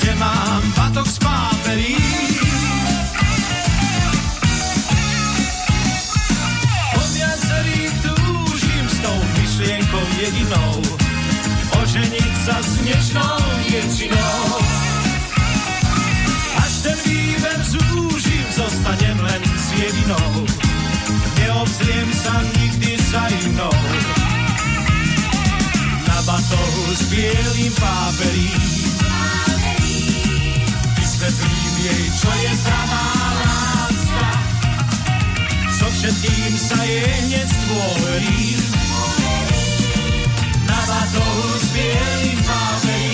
[0.00, 1.96] Chrbte mám batok z páperí.
[6.96, 10.72] Po viacerých túžim s tou myšlienkou jedinou.
[11.84, 13.36] Oženiť sa s dnešnou
[13.68, 14.40] dievčinou.
[16.64, 20.32] Až ten výber zúžim, zostanem len s jedinou.
[21.36, 23.76] Neobzriem sa nikdy za inou.
[26.08, 28.79] Na batohu s bielým páperím
[31.80, 33.04] jej, čo je pravá
[33.40, 34.28] láska.
[35.80, 38.40] So všetkým sa jej hneď stvorí.
[40.68, 43.09] Na batohu s bielým páperím.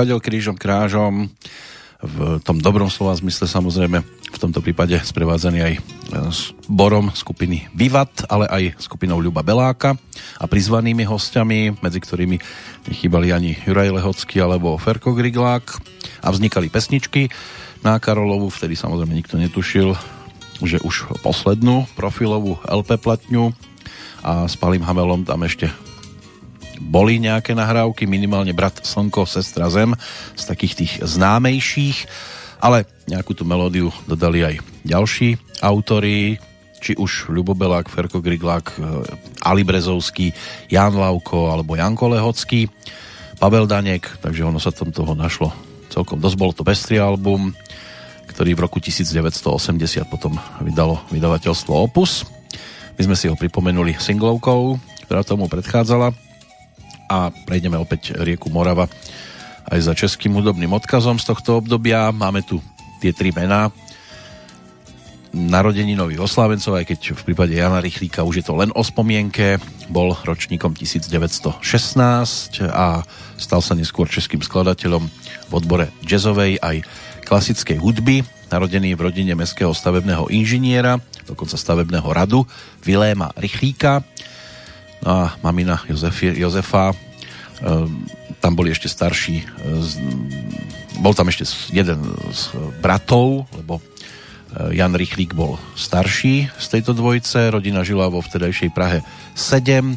[0.00, 1.28] Chodil krížom krážom
[2.00, 4.00] v tom dobrom slova zmysle samozrejme
[4.32, 5.80] v tomto prípade sprevádzaný aj e,
[6.32, 10.00] s Borom skupiny Vivat, ale aj skupinou Ľuba Beláka
[10.40, 12.40] a prizvanými hostiami, medzi ktorými
[12.88, 15.68] nechýbali ani Juraj Lehocký alebo Ferko Griglák
[16.24, 17.28] a vznikali pesničky
[17.84, 19.92] na Karolovu, vtedy samozrejme nikto netušil,
[20.64, 23.52] že už poslednú profilovú LP platňu
[24.24, 25.68] a s Palým Hamelom tam ešte
[26.80, 29.92] boli nejaké nahrávky, minimálne Brat Slnko, Sestra Zem
[30.32, 32.08] z takých tých známejších,
[32.60, 34.54] ale nejakú tú melódiu dodali aj
[34.88, 36.40] ďalší autori,
[36.80, 38.76] či už Ľubobelák, Ferko Griglák, e,
[39.44, 40.32] Ali Brezovský,
[40.72, 42.72] Jan Lauko alebo Janko Lehocký,
[43.36, 45.52] Pavel Danek, takže ono sa tam toho našlo
[45.92, 46.36] celkom dosť.
[46.40, 47.52] Bolo to pestrý album,
[48.32, 49.36] ktorý v roku 1980
[50.08, 52.24] potom vydalo vydavateľstvo Opus.
[52.96, 56.29] My sme si ho pripomenuli singlovkou, ktorá tomu predchádzala
[57.10, 58.86] a prejdeme opäť rieku Morava
[59.66, 62.14] aj za českým hudobným odkazom z tohto obdobia.
[62.14, 62.62] Máme tu
[63.02, 63.74] tie tri mená
[65.30, 69.62] narodeninových oslávencov, aj keď v prípade Jana Rychlíka už je to len o spomienke.
[69.86, 71.62] Bol ročníkom 1916
[72.66, 73.06] a
[73.38, 75.06] stal sa neskôr českým skladateľom
[75.50, 76.82] v odbore jazzovej aj
[77.26, 78.26] klasickej hudby.
[78.50, 80.98] Narodený v rodine mestského stavebného inžiniera,
[81.30, 82.42] dokonca stavebného radu
[82.82, 84.02] Viléma Rychlíka.
[85.06, 86.92] A mamina Jozefi, Jozefa,
[87.64, 88.04] um,
[88.40, 89.44] tam boli ešte starší,
[89.84, 89.90] z,
[91.00, 92.00] bol tam ešte jeden
[92.32, 92.42] z
[92.80, 93.80] bratov, lebo
[94.50, 99.04] Jan Rychlík bol starší z tejto dvojice, rodina žila vo vtedajšej Prahe
[99.38, 99.94] 7,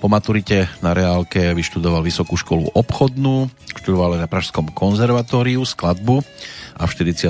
[0.00, 6.24] po maturite na reálke vyštudoval vysokú školu obchodnú, študoval na Pražskom konzervatóriu skladbu
[6.80, 7.28] a v 46.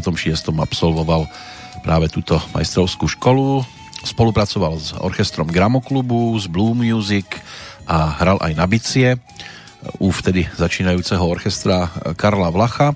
[0.54, 1.26] absolvoval
[1.82, 3.66] práve túto majstrovskú školu.
[4.00, 7.28] Spolupracoval s orchestrom Gramoklubu, s Blue Music
[7.84, 9.20] a hral aj na bicie
[9.96, 12.92] u vtedy začínajúceho orchestra Karla Vlacha.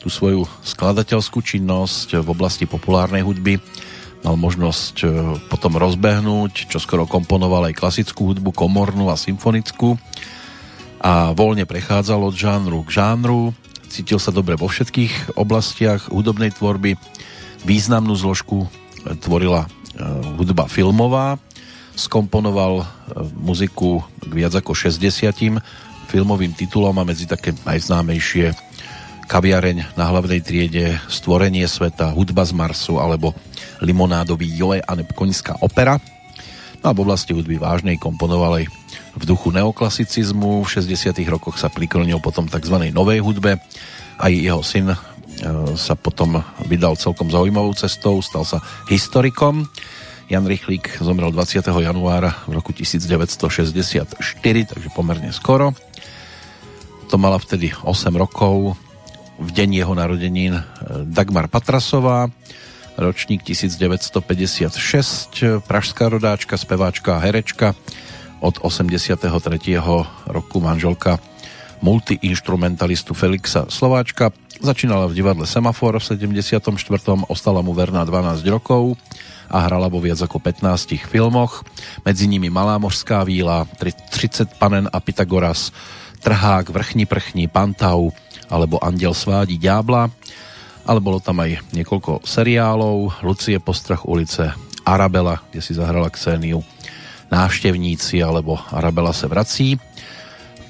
[0.00, 3.56] Tú svoju skladateľskú činnosť v oblasti populárnej hudby
[4.24, 5.04] mal možnosť
[5.52, 10.00] potom rozbehnúť, čo skoro komponoval aj klasickú hudbu, komornú a symfonickú.
[11.04, 13.52] A voľne prechádzal od žánru k žánru,
[13.92, 16.96] cítil sa dobre vo všetkých oblastiach hudobnej tvorby,
[17.68, 18.64] významnú zložku
[19.20, 19.68] tvorila
[20.40, 21.38] hudba filmová,
[21.94, 22.82] skomponoval
[23.38, 25.62] muziku k viac ako 60
[26.10, 28.54] filmovým titulom a medzi také najznámejšie
[29.24, 33.32] kaviareň na hlavnej triede, Stvorenie sveta, Hudba z Marsu alebo
[33.80, 35.96] Limonádový Joe a Koňská opera.
[36.84, 38.64] No a v oblasti hudby vážnej komponoval aj
[39.16, 40.60] v duchu neoklasicizmu.
[40.68, 42.92] V 60 rokoch sa priklonil potom tzv.
[42.92, 43.56] novej hudbe,
[44.20, 44.92] Aj jeho syn
[45.74, 49.66] sa potom vydal celkom zaujímavou cestou, stal sa historikom.
[50.30, 51.68] Jan Rychlík zomrel 20.
[51.68, 54.16] januára v roku 1964,
[54.64, 55.76] takže pomerne skoro.
[57.12, 58.80] To mala vtedy 8 rokov.
[59.36, 60.62] V deň jeho narodenín
[61.10, 62.30] Dagmar Patrasová,
[62.96, 67.74] ročník 1956, pražská rodáčka, speváčka a herečka,
[68.38, 69.18] od 83.
[70.30, 71.18] roku manželka
[71.82, 74.30] multiinstrumentalistu Felixa Slováčka.
[74.64, 76.72] Začínala v divadle Semafor v 74.
[77.28, 78.96] Ostala mu verná 12 rokov
[79.52, 81.68] a hrala vo viac ako 15 filmoch.
[82.00, 85.68] Medzi nimi Malá mořská víla, 30 panen a Pythagoras,
[86.24, 88.08] Trhák, Vrchni prchni, Pantau
[88.48, 90.08] alebo Andiel svádí ďábla.
[90.88, 94.48] Ale bolo tam aj niekoľko seriálov, Lucie postrach ulice,
[94.88, 96.64] Arabela, kde si zahrala Xéniu,
[97.28, 99.76] Návštevníci alebo Arabela se vrací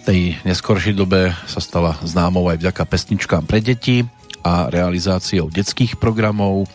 [0.05, 4.05] tej neskoršej dobe sa stala známou aj vďaka pesničkám pre deti
[4.45, 6.69] a realizáciou detských programov.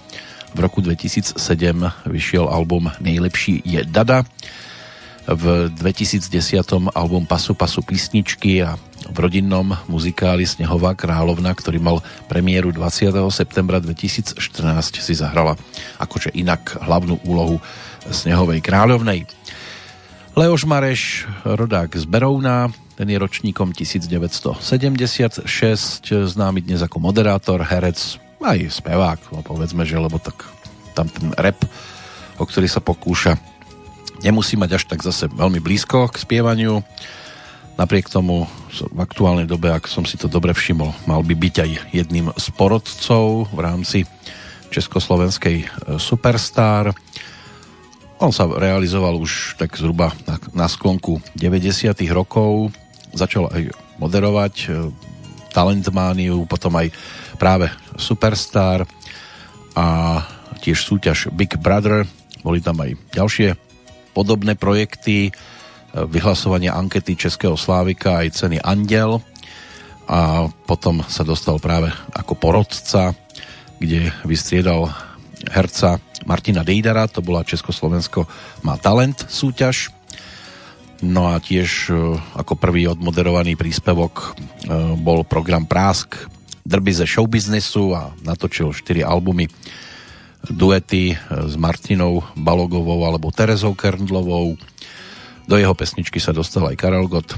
[0.49, 1.37] V roku 2007
[2.09, 4.25] vyšiel album Nejlepší je Dada.
[5.29, 6.25] V 2010
[6.97, 13.13] album Pasu Pasu písničky a v rodinnom muzikáli Snehová královna, ktorý mal premiéru 20.
[13.29, 14.41] septembra 2014,
[15.05, 15.53] si zahrala
[16.01, 17.61] akože inak hlavnú úlohu
[18.09, 19.29] Snehovej kráľovnej.
[20.37, 25.41] Leoš Mareš, rodák z Berouna, ten je ročníkom 1976,
[26.05, 27.97] známy dnes ako moderátor, herec,
[28.37, 30.45] aj spevák, no povedzme, že lebo tak
[30.93, 31.57] tam ten rap,
[32.37, 33.41] o ktorý sa pokúša,
[34.21, 36.85] nemusí mať až tak zase veľmi blízko k spievaniu.
[37.79, 38.43] Napriek tomu
[38.75, 42.45] v aktuálnej dobe, ak som si to dobre všimol, mal by byť aj jedným z
[42.53, 44.03] porodcov v rámci
[44.69, 45.65] Československej e,
[45.97, 46.91] Superstar.
[48.19, 51.87] On sa realizoval už tak zhruba na, na sklonku 90.
[52.11, 52.75] rokov
[53.15, 54.91] začal aj moderovať e,
[55.55, 56.91] Talentmániu, potom aj
[57.39, 58.83] práve Superstar
[59.71, 59.87] a
[60.59, 62.03] tiež súťaž Big Brother.
[62.43, 63.55] Boli tam aj ďalšie
[64.11, 65.31] podobné projekty, e,
[66.03, 69.23] vyhlasovanie ankety Českého Slávika aj ceny Andel
[70.11, 73.15] a potom sa dostal práve ako porodca,
[73.79, 74.91] kde vystriedal
[75.47, 78.27] herca Martina Dejdara, to bola Československo
[78.65, 79.93] má talent súťaž
[80.99, 84.29] No a tiež e, ako prvý odmoderovaný príspevok e,
[84.99, 86.27] bol program Prásk
[86.67, 89.47] drby ze showbiznesu a natočil 4 albumy
[90.51, 91.17] duety e,
[91.47, 94.59] s Martinou Balogovou alebo Terezou Kerndlovou.
[95.47, 97.31] Do jeho pesničky sa dostal aj Karel Gott,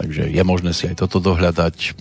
[0.00, 1.92] takže je možné si aj toto dohľadať.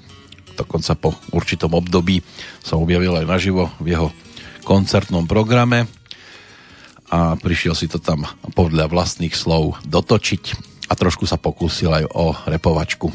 [0.56, 2.24] Dokonca po určitom období
[2.64, 4.08] sa objavil aj naživo v jeho
[4.64, 5.84] koncertnom programe
[7.14, 8.26] a prišiel si to tam
[8.58, 10.44] podľa vlastných slov dotočiť
[10.90, 13.14] a trošku sa pokúsil aj o repovačku.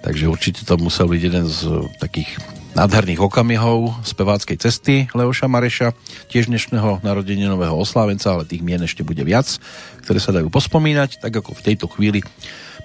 [0.00, 2.40] Takže určite to musel byť jeden z takých
[2.72, 5.92] nádherných okamihov speváckej cesty Leoša Mareša,
[6.32, 9.60] tiež dnešného narodeninového oslávenca, ale tých mien ešte bude viac,
[10.00, 12.24] ktoré sa dajú pospomínať, tak ako v tejto chvíli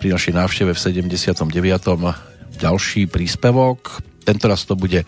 [0.03, 1.47] pri našej návšteve v 79.
[2.59, 4.03] ďalší príspevok.
[4.27, 5.07] Tentoraz to bude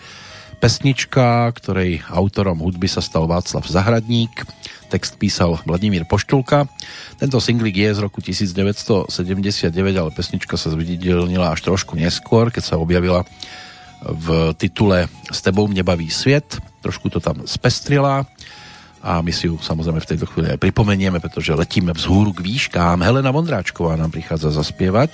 [0.57, 4.45] pesnička, ktorej autorom hudby sa stal Václav Zahradník
[4.87, 6.63] Text písal Vladimír Poštulka.
[7.19, 9.11] Tento singlik je z roku 1979,
[9.75, 13.27] ale pesnička sa zviditeľnila až trošku neskôr, keď sa objavila
[13.99, 16.55] v titule S tebou mne baví sviet.
[16.79, 18.23] Trošku to tam spestrila
[19.03, 23.03] a my si ju samozrejme v tejto chvíli aj pripomenieme, pretože letíme vzhúru k výškám.
[23.03, 25.11] Helena Vondráčková nám prichádza zaspievať.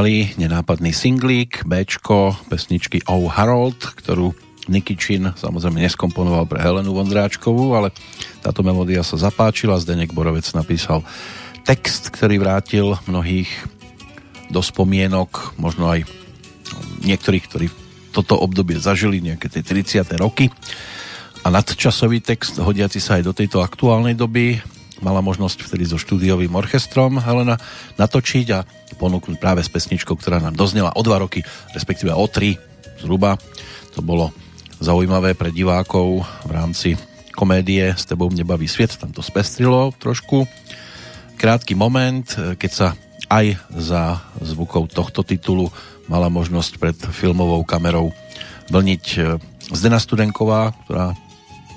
[0.00, 4.32] Malý nenápadný singlík, Bčko, pesničky Oh Harold, ktorú
[4.64, 7.92] Niky Chin samozrejme neskomponoval pre Helenu Vondráčkovú, ale
[8.40, 9.76] táto melódia sa zapáčila.
[9.76, 11.04] Zdenek Borovec napísal
[11.68, 13.52] text, ktorý vrátil mnohých
[14.48, 16.08] do spomienok, možno aj
[17.04, 17.66] niektorých, ktorí
[18.08, 20.00] toto obdobie zažili, nejaké tie 30.
[20.16, 20.48] roky.
[21.44, 24.64] A nadčasový text, hodiaci sa aj do tejto aktuálnej doby,
[25.00, 27.56] mala možnosť vtedy so štúdiovým orchestrom Helena
[27.96, 28.64] natočiť a
[29.00, 32.60] ponúknuť práve s pesničkou, ktorá nám doznela o dva roky, respektíve o tri
[33.00, 33.40] zhruba.
[33.96, 34.32] To bolo
[34.80, 36.88] zaujímavé pre divákov v rámci
[37.36, 40.44] komédie S tebou mne baví sviet, tam to spestrilo trošku.
[41.40, 42.28] Krátky moment,
[42.60, 42.88] keď sa
[43.32, 45.72] aj za zvukov tohto titulu
[46.10, 48.10] mala možnosť pred filmovou kamerou
[48.68, 49.20] vlniť e,
[49.70, 51.14] Zdena Studenková, ktorá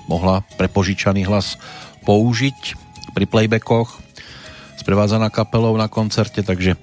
[0.10, 1.62] mohla prepožičaný hlas
[2.04, 2.76] použiť
[3.14, 4.02] pri playbackoch
[4.82, 6.76] sprevádzaná kapelou na koncerte, takže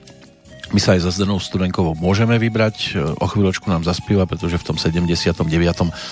[0.71, 2.95] my sa aj za Zdenou Studenkovou môžeme vybrať.
[3.19, 5.43] O chvíľočku nám zaspíva, pretože v tom 79.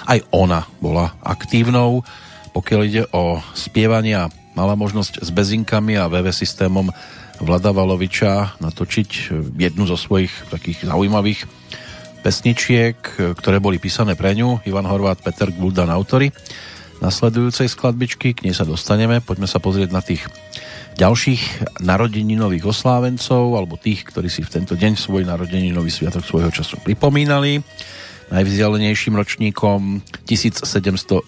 [0.04, 2.02] aj ona bola aktívnou.
[2.50, 4.18] Pokiaľ ide o spievanie
[4.58, 6.90] mala možnosť s bezinkami a VV systémom
[7.38, 11.46] Vlada Valoviča natočiť jednu zo svojich takých zaujímavých
[12.26, 12.98] pesničiek,
[13.38, 14.66] ktoré boli písané pre ňu.
[14.66, 16.34] Ivan Horvát, Peter Guldan, autory
[16.98, 18.34] nasledujúcej skladbičky.
[18.34, 19.22] K nej sa dostaneme.
[19.22, 20.26] Poďme sa pozrieť na tých
[20.98, 26.82] ďalších narodeninových oslávencov alebo tých, ktorí si v tento deň svoj narodeninový sviatok svojho času
[26.82, 27.62] pripomínali.
[28.28, 31.24] Najvzdialenejším ročníkom 1791,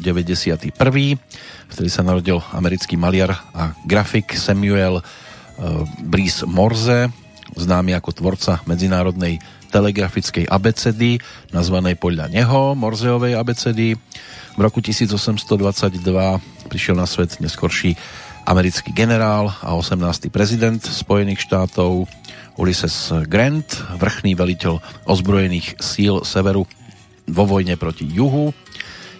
[1.73, 5.05] vtedy sa narodil americký maliar a grafik Samuel uh,
[6.05, 7.09] Brice Morze,
[7.57, 9.41] známy ako tvorca medzinárodnej
[9.71, 11.23] telegrafickej abecedy,
[11.55, 13.95] nazvanej podľa neho Morzeovej abecedy.
[14.55, 16.03] V roku 1822
[16.67, 17.95] prišiel na svet neskorší
[18.45, 20.29] americký generál a 18.
[20.29, 22.11] prezident Spojených štátov
[22.59, 26.67] Ulysses Grant, vrchný veliteľ ozbrojených síl severu
[27.31, 28.51] vo vojne proti juhu,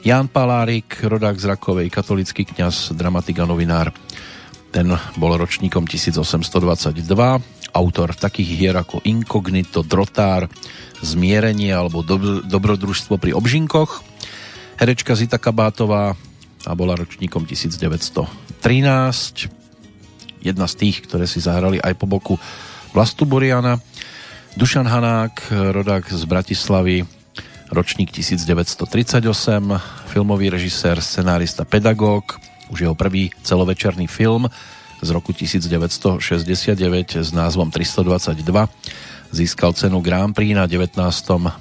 [0.01, 3.93] Jan Palárik, rodák z Rakovej, katolický kňaz, dramatik a novinár.
[4.73, 7.05] Ten bol ročníkom 1822,
[7.73, 10.49] autor takých hier ako Inkognito, Drotár,
[11.01, 12.05] Zmierenie alebo
[12.45, 14.05] Dobrodružstvo pri obžinkoch.
[14.77, 16.13] Herečka Zita Kabátová,
[16.69, 19.49] a bola ročníkom 1913.
[20.45, 22.37] Jedna z tých, ktoré si zahrali aj po boku
[22.93, 23.81] Vlastu Boriana.
[24.57, 27.07] Dušan Hanák, rodák z Bratislavy,
[27.71, 29.23] ročník 1938,
[30.11, 32.37] filmový režisér, scenárista, pedagóg,
[32.69, 34.51] už jeho prvý celovečerný film
[35.01, 36.77] z roku 1969
[37.21, 38.41] s názvom 322
[39.31, 40.97] získal cenu Grand Prix na 19.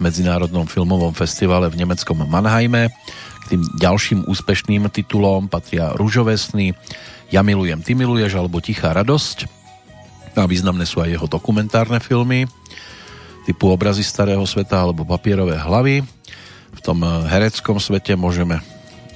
[0.02, 2.92] Medzinárodnom filmovom festivale v nemeckom Mannheime
[3.50, 6.78] tým ďalším úspešným titulom patria Rúžové sny,
[7.34, 9.50] Ja milujem, ty miluješ alebo Tichá radosť.
[10.38, 12.46] A významné sú aj jeho dokumentárne filmy
[13.50, 16.06] typu Obrazy starého sveta alebo Papierové hlavy.
[16.78, 18.62] V tom hereckom svete môžeme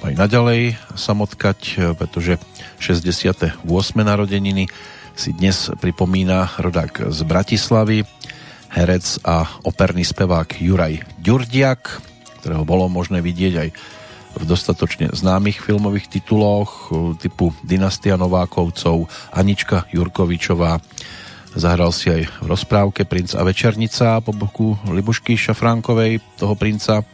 [0.04, 2.36] aj naďalej samotkať, pretože
[2.76, 3.64] 68.
[3.96, 4.68] narodeniny
[5.16, 8.04] si dnes pripomína rodák z Bratislavy,
[8.68, 12.04] herec a operný spevák Juraj Ďurdiak,
[12.44, 13.68] ktorého bolo možné vidieť aj
[14.34, 20.84] v dostatočne známych filmových tituloch typu Dynastia Novákovcov, Anička Jurkovičová.
[21.54, 27.06] Zahral si aj v rozprávke Princ a Večernica po boku Libušky Šafránkovej, toho princa.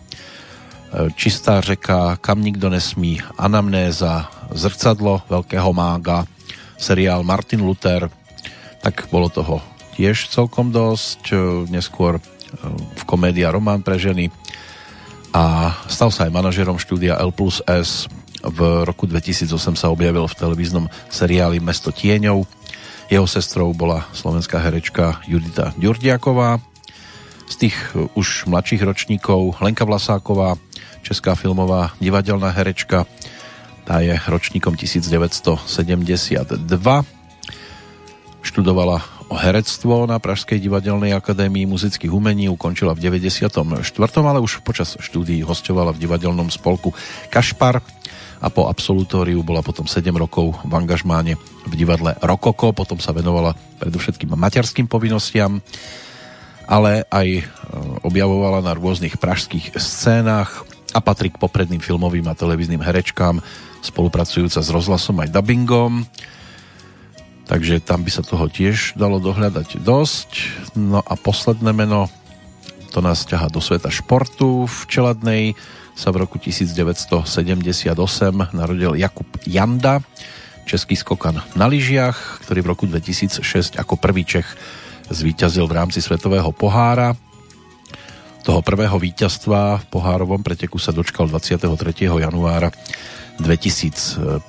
[1.14, 6.26] Čistá řeka, Kam nikto nesmí, Anamnéza, Zrcadlo veľkého mága,
[6.74, 8.10] seriál Martin Luther.
[8.82, 9.62] Tak bolo toho
[9.94, 11.22] tiež celkom dosť.
[11.30, 11.36] E,
[11.70, 12.22] neskôr e,
[12.74, 14.34] v komédia Román pre ženy
[15.30, 18.10] a stal sa aj manažerom štúdia L plus S.
[18.42, 22.42] V roku 2008 sa objavil v televíznom seriáli Mesto tieňov.
[23.12, 26.58] Jeho sestrou bola slovenská herečka Judita Ďurdiaková.
[27.50, 27.76] Z tých
[28.14, 30.54] už mladších ročníkov Lenka Vlasáková,
[31.02, 33.06] česká filmová divadelná herečka,
[33.84, 35.66] tá je ročníkom 1972.
[38.40, 43.50] Študovala o herectvo na Pražskej divadelnej akadémii muzických umení, ukončila v 94.
[44.26, 46.90] ale už počas štúdií hostovala v divadelnom spolku
[47.30, 47.78] Kašpar
[48.40, 51.36] a po absolutóriu bola potom 7 rokov v angažmáne
[51.68, 55.60] v divadle Rokoko, potom sa venovala predovšetkým materským povinnostiam,
[56.64, 57.42] ale aj e,
[58.00, 63.38] objavovala na rôznych pražských scénách a patrí k popredným filmovým a televíznym herečkám,
[63.80, 66.04] spolupracujúca s rozhlasom aj dubbingom
[67.50, 70.30] takže tam by sa toho tiež dalo dohľadať dosť.
[70.78, 72.06] No a posledné meno,
[72.94, 74.70] to nás ťaha do sveta športu.
[74.70, 75.58] V Čeladnej
[75.98, 77.90] sa v roku 1978
[78.54, 79.98] narodil Jakub Janda,
[80.62, 84.46] český skokan na lyžiach, ktorý v roku 2006 ako prvý Čech
[85.10, 87.18] zvíťazil v rámci Svetového pohára.
[88.40, 92.08] Toho prvého víťazstva v pohárovom preteku sa dočkal 23.
[92.08, 92.72] januára
[93.36, 94.40] 2005.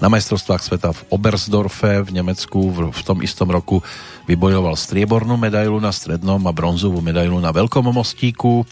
[0.00, 3.84] Na majstrovstvách sveta v Oberstdorfe v Nemecku v, tom istom roku
[4.24, 8.64] vybojoval striebornú medailu na strednom a bronzovú medailu na veľkom mostíku.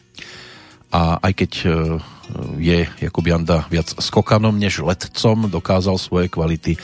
[0.89, 1.65] A aj keď e,
[2.65, 6.81] je Jakub Janda viac skokanom než letcom, dokázal svoje kvality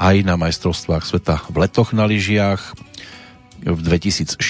[0.00, 2.72] aj na majstrovstvách sveta v letoch na lyžiach
[3.60, 4.40] v 2006,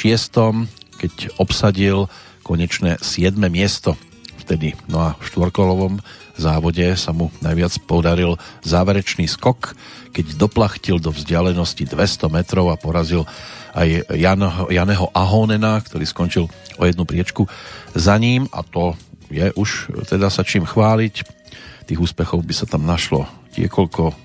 [1.03, 2.07] keď obsadil
[2.49, 3.37] konečné 7.
[3.53, 4.01] miesto
[4.41, 4.73] vtedy.
[4.89, 6.01] No a v štvorkolovom
[6.41, 9.77] závode sa mu najviac podaril záverečný skok,
[10.17, 13.29] keď doplachtil do vzdialenosti 200 metrov a porazil
[13.77, 14.41] aj Jan,
[14.73, 16.49] Janeho Ahonena, ktorý skončil
[16.81, 17.45] o jednu priečku
[17.93, 18.97] za ním a to
[19.29, 21.37] je už teda sa čím chváliť.
[21.85, 23.29] Tých úspechov by sa tam našlo
[23.61, 24.17] niekoľko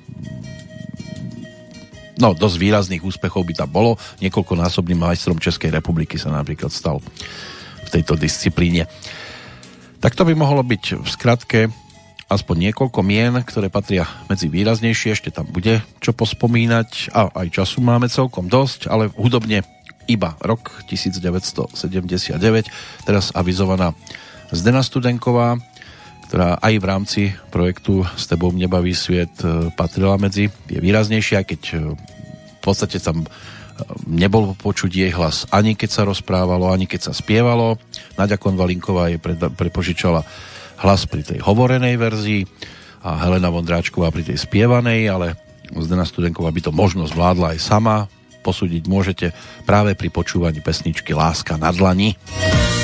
[2.24, 4.00] no dosť výrazných úspechov by tam bolo.
[4.24, 7.04] Niekoľkonásobným majstrom Českej republiky sa napríklad stal
[7.86, 8.88] v tejto disciplíne.
[10.04, 11.60] Tak to by mohlo byť v skratke
[12.34, 17.84] aspoň niekoľko mien, ktoré patria medzi výraznejšie, ešte tam bude čo pospomínať a aj času
[17.86, 19.62] máme celkom dosť, ale hudobne
[20.10, 22.36] iba rok 1979,
[23.08, 23.96] teraz avizovaná
[24.52, 25.58] Zdena Studenková,
[26.28, 27.22] ktorá aj v rámci
[27.54, 33.26] projektu S tebou nebaví sviet e, patrila medzi je výraznejšia, keď e, v podstate tam
[34.06, 37.82] nebol počuť jej hlas ani keď sa rozprávalo, ani keď sa spievalo.
[38.16, 39.18] Naďa Konvalinková je
[39.54, 40.22] prepožičala
[40.84, 42.42] hlas pri tej hovorenej verzii
[43.04, 45.28] a Helena Vondráčková pri tej spievanej, ale
[45.74, 47.96] Zdena Studenková by to možno zvládla aj sama.
[48.44, 49.32] Posúdiť môžete
[49.64, 52.20] práve pri počúvaní pesničky Láska na dlani.
[52.20, 52.83] Tak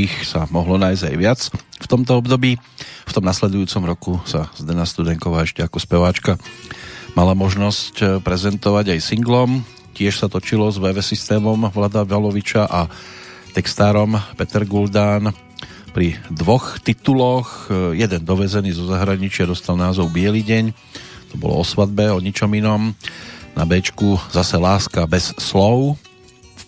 [0.00, 2.56] maličkých sa mohlo nájsť aj viac v tomto období.
[3.04, 6.40] V tom nasledujúcom roku sa Zdena Studenková ešte ako speváčka
[7.12, 9.60] mala možnosť eh, prezentovať aj singlom.
[9.92, 12.88] Tiež sa točilo s VV systémom Vlada Valoviča a
[13.52, 15.36] textárom Peter Guldán
[15.92, 17.68] pri dvoch tituloch.
[17.68, 20.64] Eh, jeden dovezený zo zahraničia dostal názov Bielý deň.
[21.30, 22.96] To bolo o svadbe, o ničom inom.
[23.52, 26.00] Na Bčku zase Láska bez slov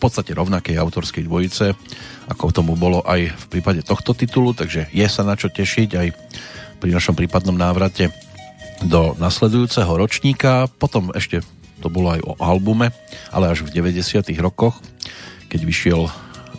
[0.03, 1.79] podstate rovnakej autorskej dvojice,
[2.27, 6.09] ako tomu bolo aj v prípade tohto titulu, takže je sa na čo tešiť aj
[6.83, 8.11] pri našom prípadnom návrate
[8.83, 10.67] do nasledujúceho ročníka.
[10.67, 11.47] Potom ešte
[11.79, 12.91] to bolo aj o albume,
[13.31, 14.27] ale až v 90.
[14.43, 14.83] rokoch,
[15.47, 16.11] keď vyšiel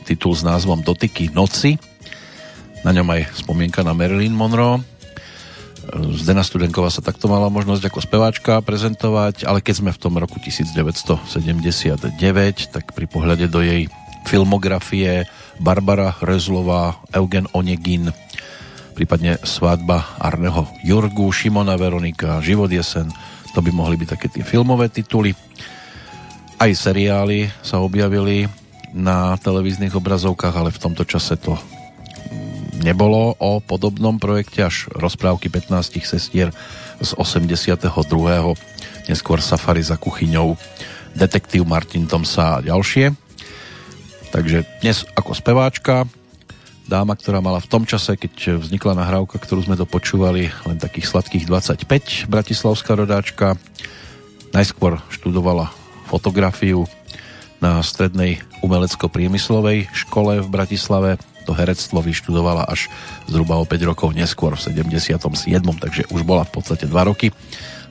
[0.08, 1.76] titul s názvom Dotyky noci.
[2.84, 4.93] Na ňom aj spomienka na Marilyn Monroe
[5.92, 10.40] Zdena Studenková sa takto mala možnosť ako speváčka prezentovať, ale keď sme v tom roku
[10.40, 12.16] 1979,
[12.72, 13.92] tak pri pohľade do jej
[14.24, 15.28] filmografie
[15.60, 18.16] Barbara Rezlová, Eugen Onegin,
[18.96, 23.12] prípadne svadba Arneho Jurgu, Šimona Veronika, Život jesen,
[23.52, 25.36] to by mohli byť také tie filmové tituly.
[26.58, 28.48] Aj seriály sa objavili
[28.96, 31.60] na televíznych obrazovkách, ale v tomto čase to
[32.82, 36.50] nebolo o podobnom projekte až rozprávky 15 sestier
[36.98, 37.78] z 82.
[39.12, 40.56] Neskôr Safari za kuchyňou,
[41.14, 43.12] detektív Martin Tomsa a ďalšie.
[44.34, 46.10] Takže dnes ako speváčka,
[46.90, 51.46] dáma, ktorá mala v tom čase, keď vznikla nahrávka, ktorú sme dopočúvali, len takých sladkých
[51.46, 53.60] 25, bratislavská rodáčka,
[54.56, 55.70] najskôr študovala
[56.10, 56.90] fotografiu
[57.64, 61.12] na strednej umelecko-priemyslovej škole v Bratislave,
[61.44, 62.88] to herectvo vyštudovala až
[63.28, 65.20] zhruba o 5 rokov neskôr v 77.
[65.78, 67.30] takže už bola v podstate 2 roky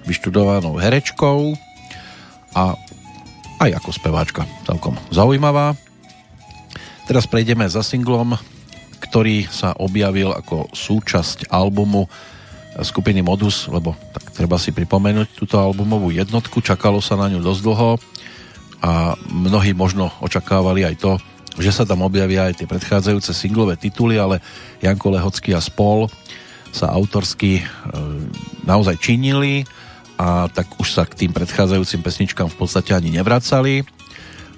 [0.08, 1.54] vyštudovanou herečkou
[2.56, 2.74] a
[3.62, 5.78] aj ako speváčka celkom zaujímavá.
[7.06, 8.34] Teraz prejdeme za singlom,
[9.02, 12.08] ktorý sa objavil ako súčasť albumu
[12.80, 17.60] skupiny Modus, lebo tak treba si pripomenúť túto albumovú jednotku, čakalo sa na ňu dosť
[17.60, 17.90] dlho
[18.80, 21.12] a mnohí možno očakávali aj to,
[21.58, 24.40] že sa tam objavia aj tie predchádzajúce singlové tituly, ale
[24.80, 26.08] Janko Lehocký a spol
[26.72, 27.62] sa autorsky e,
[28.64, 29.68] naozaj činili
[30.16, 33.84] a tak už sa k tým predchádzajúcim pesničkám v podstate ani nevracali.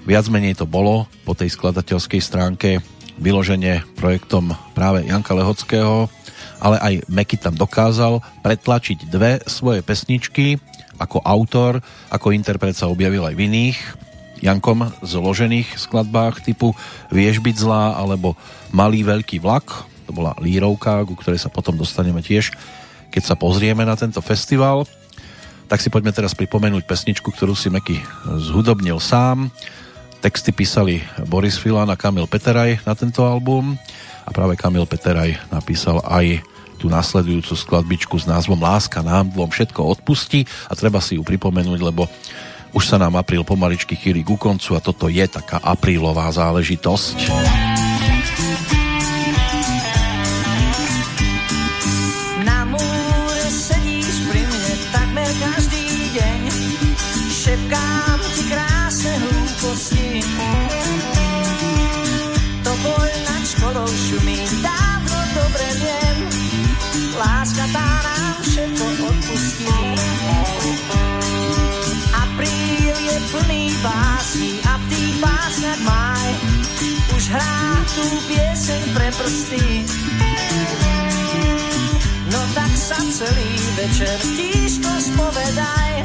[0.05, 2.84] Viac menej to bolo po tej skladateľskej stránke
[3.18, 6.07] vyloženie projektom práve Janka Lehockého,
[6.62, 10.61] ale aj Meky tam dokázal pretlačiť dve svoje pesničky
[11.01, 13.78] ako autor, ako interpret sa objavil aj v iných
[14.45, 16.76] Jankom zložených skladbách typu
[17.09, 18.36] Vieš byť zlá alebo
[18.76, 19.64] Malý veľký vlak.
[20.05, 22.53] To bola lírovka, ku ktorej sa potom dostaneme tiež,
[23.09, 24.84] keď sa pozrieme na tento festival.
[25.64, 27.97] Tak si poďme teraz pripomenúť pesničku, ktorú si Meky
[28.45, 29.49] zhudobnil sám.
[30.20, 33.80] Texty písali Boris Filan a Kamil Peteraj na tento album
[34.24, 36.45] a práve Kamil Peteraj napísal aj
[36.76, 41.80] tú nasledujúcu skladbičku s názvom Láska nám dvom všetko odpustí a treba si ju pripomenúť,
[41.80, 42.09] lebo
[42.75, 47.16] už sa nám apríl pomaličky chýli ku koncu a toto je taká aprílová záležitosť.
[77.95, 79.86] Tú pieseň pre prsty.
[82.26, 86.03] No tak sa celý večer tížko spovedaj,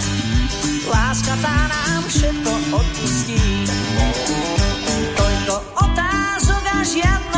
[0.85, 3.41] láska tá nám všetko odpustí.
[5.17, 7.28] Toľko otázok a žiadna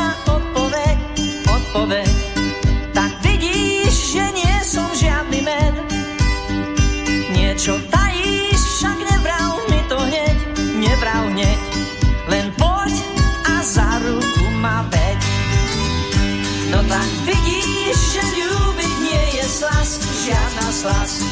[20.81, 21.30] žiadna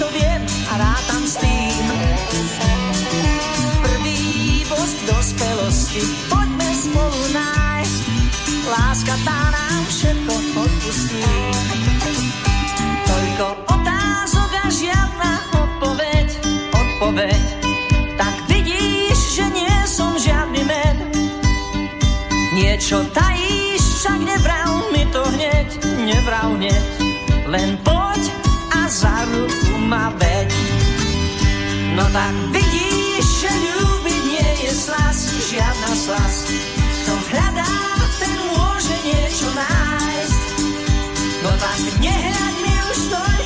[0.00, 0.40] to viem
[0.72, 1.84] a rátam s tým.
[3.84, 6.00] Prvý bosk dospelosti,
[6.32, 8.02] poďme spolu nájsť.
[8.64, 11.36] Láska tá nám všetko odpustí.
[13.04, 16.28] Toľko otázok a žiadna odpoveď,
[16.72, 17.44] odpoveď.
[18.16, 20.96] Tak vidíš, že nie som žiadny med.
[22.56, 25.68] Niečo tajíš, však nevral mi to hneď,
[26.08, 26.88] nevral hneď.
[27.44, 28.22] Len poď
[28.72, 30.50] a za ruku ma veď.
[31.96, 35.18] No tak vidíš, že ľúbiť nie je slas,
[35.48, 36.34] žiadna slas.
[37.00, 37.72] Kto hľadá,
[38.20, 40.40] ten môže niečo nájsť.
[41.40, 43.39] No tak nehľaď mi už toľko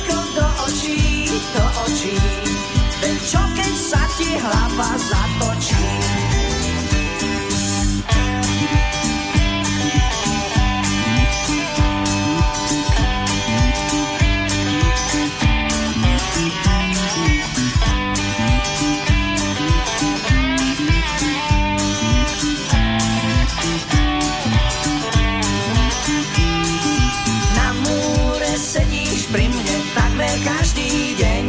[29.35, 31.43] pri mne takmer každý deň.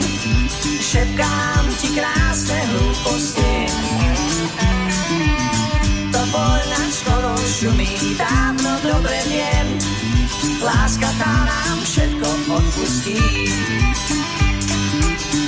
[0.82, 3.55] Šepkám ti krásne hlúposti.
[6.11, 9.78] To bol nad školou šumí, dávno dobre viem.
[10.66, 12.28] Láska tá nám všetko
[12.59, 13.22] odpustí.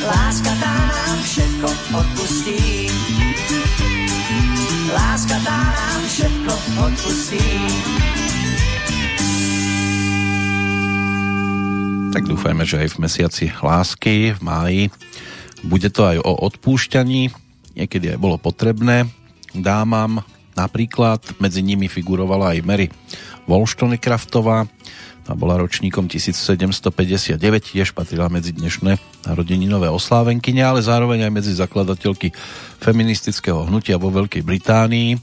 [0.06, 2.86] Láska tá nám všetko odpustí.
[4.94, 6.52] Láska tá nám všetko
[6.86, 7.46] odpustí.
[12.08, 14.82] Tak dúfajme, že aj v mesiaci lásky, v máji,
[15.60, 17.28] bude to aj o odpúšťaní.
[17.76, 19.06] Niekedy aj bolo potrebné.
[19.52, 20.24] Dámam
[20.56, 22.86] napríklad, medzi nimi figurovala aj Mary
[23.44, 24.66] Wollstonecraftová,
[25.28, 27.36] tá bola ročníkom 1759,
[27.76, 28.96] tiež patrila medzi dnešné
[29.28, 32.32] narodeninové oslávenkyne, ale zároveň aj medzi zakladateľky
[32.80, 35.20] feministického hnutia vo Veľkej Británii,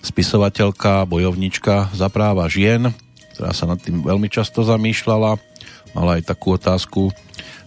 [0.00, 2.88] spisovateľka, bojovnička za práva žien,
[3.36, 5.36] ktorá sa nad tým veľmi často zamýšľala,
[5.96, 7.08] mala aj takú otázku,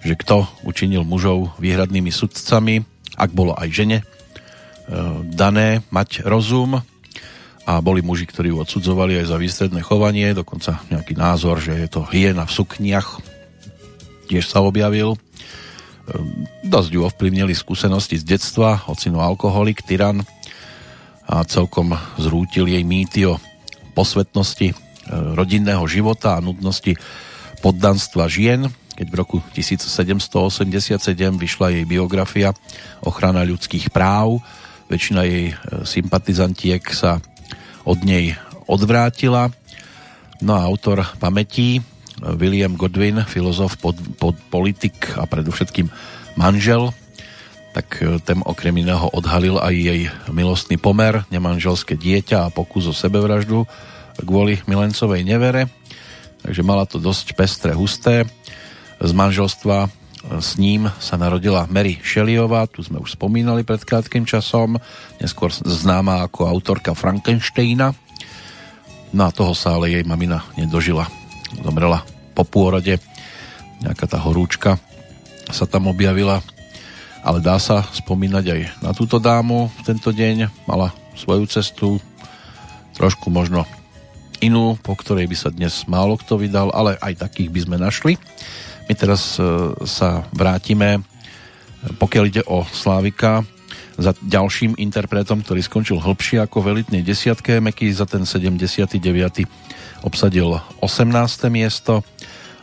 [0.05, 2.85] že kto učinil mužov výhradnými sudcami,
[3.17, 4.05] ak bolo aj žene e,
[5.33, 6.85] dané mať rozum
[7.65, 11.89] a boli muži, ktorí ju odsudzovali aj za výstredné chovanie, dokonca nejaký názor, že je
[11.89, 13.17] to hyena v sukniach,
[14.29, 15.17] tiež sa objavil.
[15.17, 15.19] E,
[16.69, 20.21] Dosť ju ovplyvnili skúsenosti z detstva, ocino alkoholik, tyran
[21.25, 23.41] a celkom zrútil jej mýty o
[23.97, 24.75] posvetnosti e,
[25.33, 26.93] rodinného života a nudnosti
[27.59, 28.67] poddanstva žien,
[28.99, 30.99] keď v roku 1787
[31.39, 32.51] vyšla jej biografia
[32.99, 34.43] Ochrana ľudských práv.
[34.91, 35.53] Väčšina jej e,
[35.87, 37.23] sympatizantiek sa
[37.87, 38.35] od nej
[38.67, 39.55] odvrátila.
[40.43, 41.79] No a autor pamätí
[42.19, 45.87] William Godwin, filozof, pod, pod politik a predovšetkým
[46.35, 46.91] manžel,
[47.71, 52.93] tak e, ten okrem iného odhalil aj jej milostný pomer, nemanželské dieťa a pokus o
[52.95, 53.63] sebevraždu
[54.19, 55.71] kvôli milencovej nevere.
[56.43, 58.23] Takže mala to dosť pestré, husté.
[58.99, 59.89] Z manželstva e,
[60.39, 64.79] s ním sa narodila Mary Shelleyová, tu sme už spomínali pred krátkým časom,
[65.19, 67.95] neskôr známa ako autorka Frankensteina.
[69.09, 71.09] No a toho sa ale jej mamina nedožila.
[71.65, 72.05] Zomrela
[72.37, 73.01] po pôrode,
[73.81, 74.77] nejaká tá horúčka
[75.49, 76.45] sa tam objavila,
[77.25, 80.69] ale dá sa spomínať aj na túto dámu v tento deň.
[80.69, 81.97] Mala svoju cestu,
[82.95, 83.65] trošku možno
[84.39, 88.13] inú, po ktorej by sa dnes málo kto vydal, ale aj takých by sme našli.
[88.89, 89.43] My teraz e,
[89.85, 91.03] sa vrátime,
[92.01, 93.45] pokiaľ ide o Slávika,
[93.99, 97.59] za ďalším interpretom, ktorý skončil hlbšie ako v elitnej desiatke.
[97.59, 98.95] Meky za ten 79.
[100.07, 101.51] obsadil 18.
[101.51, 101.99] miesto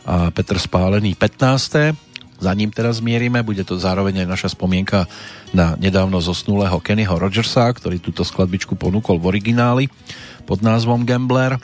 [0.01, 1.93] a Petr Spálený 15.
[2.37, 5.09] Za ním teraz mierime, bude to zároveň aj naša spomienka
[5.53, 9.85] na nedávno zosnulého Kennyho Rogersa, ktorý túto skladbičku ponúkol v origináli
[10.47, 11.59] pod názvom Gambler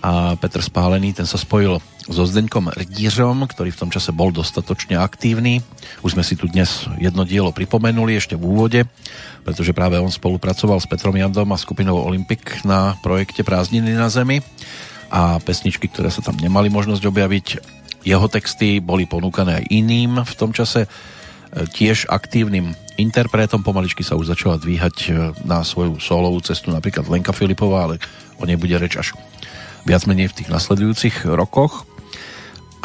[0.00, 1.76] a Petr Spálený ten sa spojil
[2.08, 5.60] so Zdeňkom Rdířom, ktorý v tom čase bol dostatočne aktívny.
[6.00, 8.80] Už sme si tu dnes jedno dielo pripomenuli ešte v úvode,
[9.44, 14.40] pretože práve on spolupracoval s Petrom Jandom a skupinou Olympic na projekte Prázdniny na zemi
[15.12, 17.46] a pesničky, ktoré sa tam nemali možnosť objaviť,
[18.06, 20.88] jeho texty boli ponúkané aj iným v tom čase e,
[21.66, 23.62] tiež aktívnym interpretom.
[23.62, 25.10] Pomaličky sa už začala dvíhať e,
[25.44, 27.96] na svoju solovú cestu napríklad Lenka Filipová, ale
[28.40, 29.16] o nej bude reč až
[29.86, 31.86] viac menej v tých nasledujúcich rokoch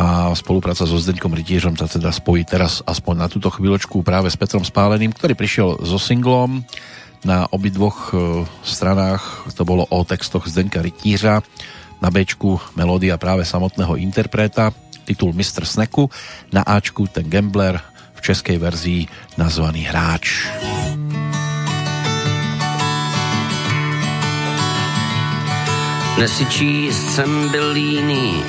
[0.01, 4.39] a spolupráca so Zdeňkom Rytiežom sa teda spojí teraz aspoň na túto chvíľočku práve s
[4.39, 6.65] Petrom Spáleným, ktorý prišiel so singlom
[7.21, 11.45] na obidvoch e, stranách, to bolo o textoch Zdeňka Rytířa,
[12.01, 14.73] na Bčku melódia práve samotného interpreta,
[15.05, 15.69] titul Mr.
[15.69, 16.09] Sneku,
[16.49, 17.77] na Ačku ten Gambler,
[18.21, 19.07] v českej verzii
[19.37, 20.45] nazvaný Hráč.
[26.15, 26.45] Dnes si
[26.93, 28.43] jsem byl líný,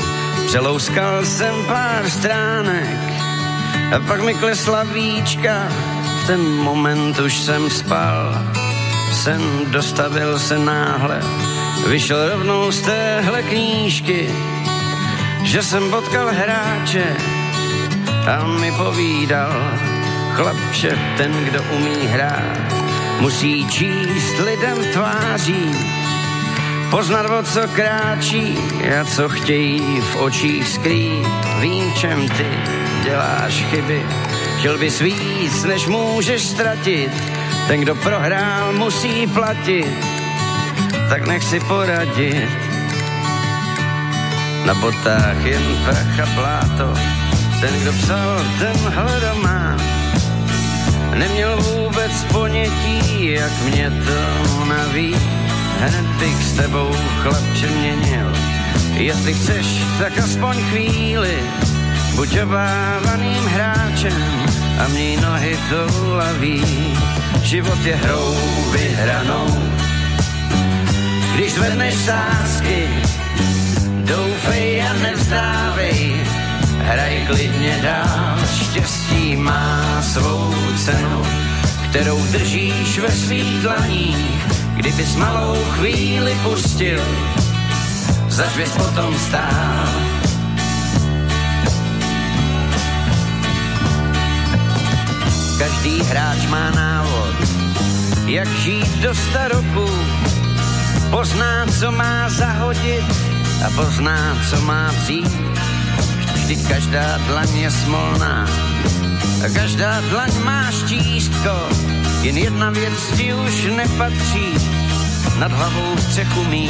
[0.47, 3.01] přelouskal jsem pár stránek
[3.97, 5.69] a pak mi klesla víčka,
[6.23, 8.45] v ten moment už jsem spal.
[9.13, 9.41] Sen
[9.73, 11.21] dostavil se náhle,
[11.89, 14.29] vyšel rovnou z téhle knížky,
[15.45, 17.17] že jsem potkal hráče
[18.27, 19.53] a mi povídal,
[20.33, 22.75] chlapče, ten, kdo umí hrát,
[23.21, 25.71] musí číst lidem tváří,
[26.91, 28.59] poznat, o co kráčí
[29.01, 31.27] a co chtějí v očích skrýt.
[31.61, 32.47] Vím, čem ty
[33.05, 34.03] děláš chyby,
[34.59, 37.11] chtěl bys víc, než můžeš ztratit,
[37.69, 40.07] ten, kdo prohrál, musí platit,
[41.09, 42.49] tak nech si poradit.
[44.67, 46.95] Na botách jen prach a pláto,
[47.63, 49.79] ten, kdo psal tenhle román,
[51.15, 55.17] neměl vůbec ponětí, jak mě to naví.
[55.81, 56.91] Hned bych s tebou,
[57.23, 58.33] chlapče, měnil.
[58.95, 59.67] Jestli chceš,
[59.99, 61.39] tak aspoň chvíli,
[62.15, 64.23] buď obávaným hráčem
[64.85, 65.87] a měj nohy to
[66.17, 66.65] laví.
[67.43, 68.35] Život je hrou
[68.73, 69.47] vyhranou,
[71.35, 72.89] když zvedneš sásky,
[74.05, 76.22] doufej a nevzdávej,
[76.83, 81.23] hraj klidně dál, štěstí má svou cenu,
[81.91, 87.01] kterou držíš ve svých dlaních, kdybys malou chvíli pustil,
[88.29, 89.89] zač bys potom stál.
[95.59, 97.35] Každý hráč má návod,
[98.27, 99.87] jak žít do staroku,
[101.11, 103.05] pozná, co má zahodit
[103.67, 105.72] a pozná, co má vzít.
[106.53, 108.45] Vždyť každá dlaň je smolná
[109.41, 111.57] a každá dlaň má štístko,
[112.21, 114.53] jen jedna věc ti už nepatří,
[115.41, 116.69] nad hlavou střechu mý.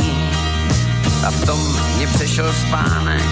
[1.26, 1.59] A v tom
[1.99, 3.26] mě přešel spánek,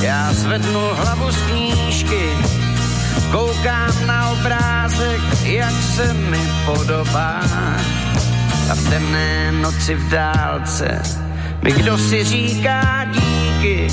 [0.00, 2.32] já zvednu hlavu z knížky,
[3.28, 7.44] koukám na obrázek, jak se mi podobá.
[8.72, 11.02] A v temné noci v dálce
[11.62, 13.92] mi kdo si říká díky.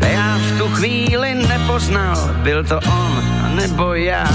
[0.00, 4.26] A já v tu chvíli nepoznal, byl to on nebo já.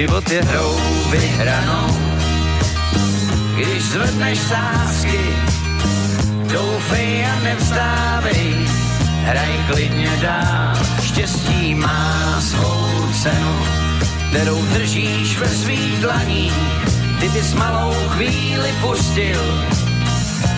[0.00, 0.76] Život je hrou
[1.10, 1.96] vyhranou,
[3.54, 5.20] když zvedneš sásky,
[6.52, 8.54] doufej a nevzdávej,
[9.24, 13.56] hraj klidně dál, štěstí má svou cenu,
[14.30, 16.54] kterou držíš ve svých dlaních,
[17.20, 19.64] ty bys malou chvíli pustil,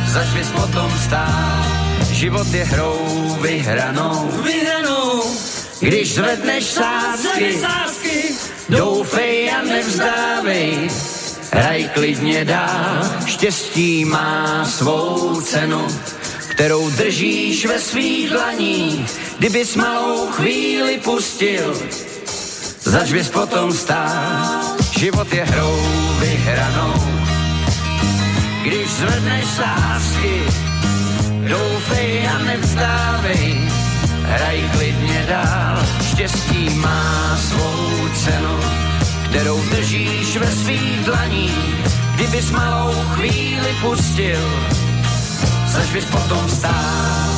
[0.06, 1.81] zač bys potom stál,
[2.22, 2.98] život je hrou
[3.40, 5.22] vyhranou, Vyhranou,
[5.80, 8.22] když zvedneš sásky, sásky,
[8.68, 10.90] Doufej a nevzdávej,
[11.52, 15.86] hraj klidně dál, štěstí má svou cenu,
[16.50, 21.74] kterou držíš ve svých dlaních, kdybys malou chvíli pustil,
[22.84, 24.62] zač bys potom stál,
[24.98, 25.78] život je hrou
[26.20, 26.94] vyhranou.
[28.62, 30.62] Když zvedneš sásky,
[31.52, 33.44] doufej a nevzdávej,
[34.24, 38.56] hraj klidně dál, štěstí má svou cenu,
[39.28, 41.76] kterou držíš ve svých dlaních,
[42.14, 44.44] kdybys malou chvíli pustil,
[45.68, 47.32] zač bys potom stál.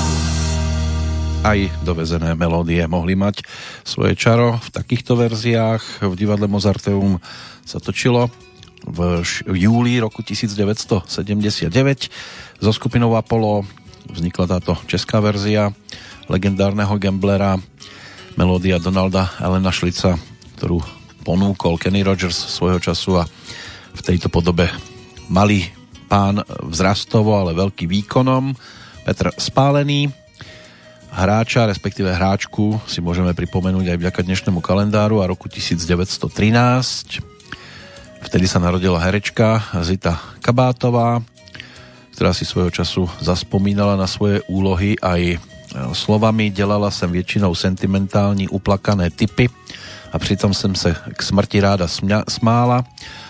[1.44, 3.44] Aj dovezené melódie mohli mať
[3.84, 6.00] svoje čaro v takýchto verziách.
[6.00, 7.20] V divadle Mozarteum
[7.68, 8.32] sa točilo
[8.88, 9.20] v
[9.52, 11.68] júli roku 1979
[12.64, 15.72] zo skupinou Apollo vznikla táto česká verzia
[16.28, 17.60] legendárneho gamblera
[18.34, 20.16] melódia Donalda Elena Šlica,
[20.58, 20.80] ktorú
[21.22, 23.24] ponúkol Kenny Rogers svojho času a
[23.94, 24.68] v tejto podobe
[25.30, 25.68] malý
[26.10, 28.52] pán vzrastovo, ale veľký výkonom
[29.06, 30.12] Petr Spálený.
[31.14, 37.34] Hráča, respektíve hráčku si môžeme pripomenúť aj vďaka dnešnému kalendáru a roku 1913
[38.24, 41.20] vtedy sa narodila herečka Zita Kabátová
[42.14, 45.42] ktorá si svojho času zaspomínala na svoje úlohy aj
[45.92, 49.50] slovami dělala jsem většinou sentimentální uplakané typy
[50.12, 51.86] a přitom jsem se k smrti ráda
[52.28, 52.84] smála,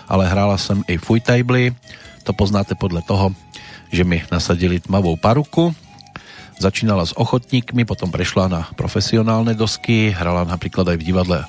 [0.07, 1.75] ale hrála jsem i fujtajbly,
[2.23, 3.33] to poznáte podle toho,
[3.91, 5.75] že mi nasadili tmavou paruku.
[6.59, 11.39] Začínala s ochotníkmi, potom prešla na profesionálne dosky, hrala napríklad aj v divadle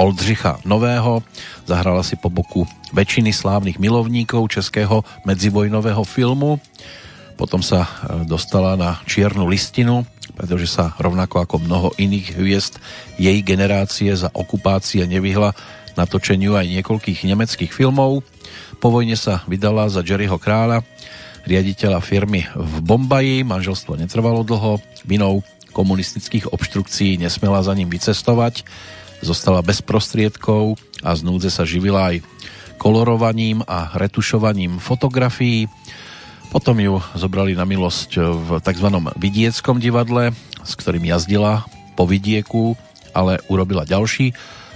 [0.00, 1.20] Oldřicha Nového,
[1.68, 2.64] zahrala si po boku
[2.96, 6.56] väčšiny slávnych milovníkov českého medzivojnového filmu,
[7.36, 7.88] potom sa e,
[8.24, 10.08] dostala na čiernu listinu,
[10.40, 12.80] pretože sa rovnako ako mnoho iných hviezd
[13.20, 15.52] jej generácie za okupácie nevyhla
[16.00, 18.24] natočeniu aj niekoľkých nemeckých filmov.
[18.80, 20.80] Po vojne sa vydala za Jerryho kráľa,
[21.44, 23.44] riaditeľa firmy v Bombaji.
[23.44, 25.44] Manželstvo netrvalo dlho, vinou
[25.76, 28.64] komunistických obštrukcií nesmela za ním vycestovať.
[29.20, 32.24] Zostala bez prostriedkov a z núdze sa živila aj
[32.80, 35.68] kolorovaním a retušovaním fotografií.
[36.48, 38.88] Potom ju zobrali na milosť v tzv.
[39.20, 40.32] vidieckom divadle,
[40.64, 42.74] s ktorým jazdila po vidieku,
[43.12, 44.32] ale urobila ďalší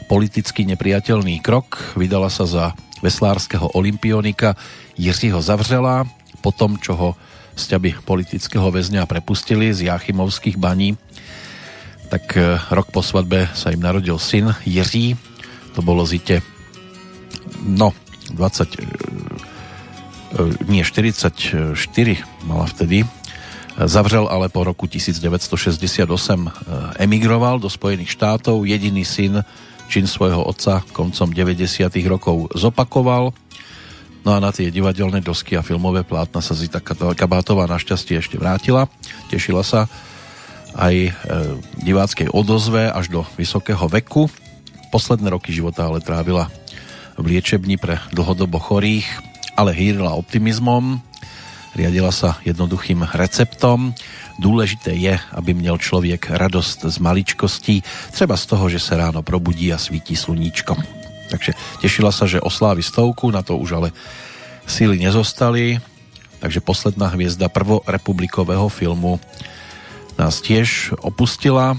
[0.06, 1.96] politicky nepriateľný krok.
[1.96, 2.64] Vydala sa za
[3.00, 4.54] veslárskeho olimpionika
[5.00, 6.04] Jiřího Zavřela,
[6.44, 7.10] po tom, čo ho
[7.56, 11.00] sťaby politického väzňa prepustili z Jachimovských baní,
[12.08, 15.16] tak e, rok po svadbe sa im narodil syn Jiří,
[15.74, 16.40] to bolo zite
[17.64, 17.92] no
[18.32, 18.78] 20 e, e,
[20.68, 21.74] nie 44
[22.46, 23.04] mala vtedy
[23.74, 26.06] Zavřel ale po roku 1968
[26.94, 28.62] emigroval do Spojených štátov.
[28.62, 29.42] Jediný syn
[29.90, 31.82] čin svojho otca koncom 90.
[32.06, 33.34] rokov zopakoval
[34.24, 36.80] No a na tie divadelné dosky a filmové plátna sa Zita
[37.12, 38.88] Kabátová našťastie ešte vrátila.
[39.28, 39.84] Tešila sa
[40.74, 41.12] aj e,
[41.86, 44.26] diváckej odozve až do vysokého veku.
[44.90, 46.50] Posledné roky života ale trávila
[47.14, 49.06] v liečebni pre dlhodobo chorých,
[49.54, 50.98] ale hýrila optimizmom,
[51.78, 53.94] riadila sa jednoduchým receptom.
[54.42, 57.76] Dôležité je, aby měl človek radosť z maličkostí,
[58.10, 60.78] třeba z toho, že sa ráno probudí a svítí sluníčkom.
[61.30, 63.88] Takže tešila sa, že oslávi stovku, na to už ale
[64.66, 65.78] síly nezostali.
[66.42, 69.16] Takže posledná hviezda prvorepublikového filmu
[70.18, 71.78] nás tiež opustila.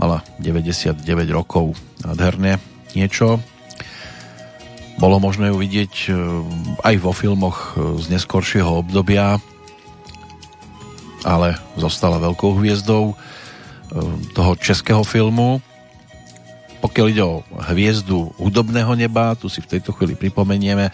[0.00, 1.76] Mala 99 rokov.
[2.02, 2.58] Nádherne
[2.96, 3.38] niečo.
[5.00, 6.10] Bolo možné ju vidieť e,
[6.84, 9.40] aj vo filmoch e, z neskoršieho obdobia,
[11.24, 13.14] ale zostala veľkou hviezdou e,
[14.36, 15.64] toho českého filmu
[16.80, 20.88] pokiaľ ide o hviezdu hudobného neba, tu si v tejto chvíli pripomenieme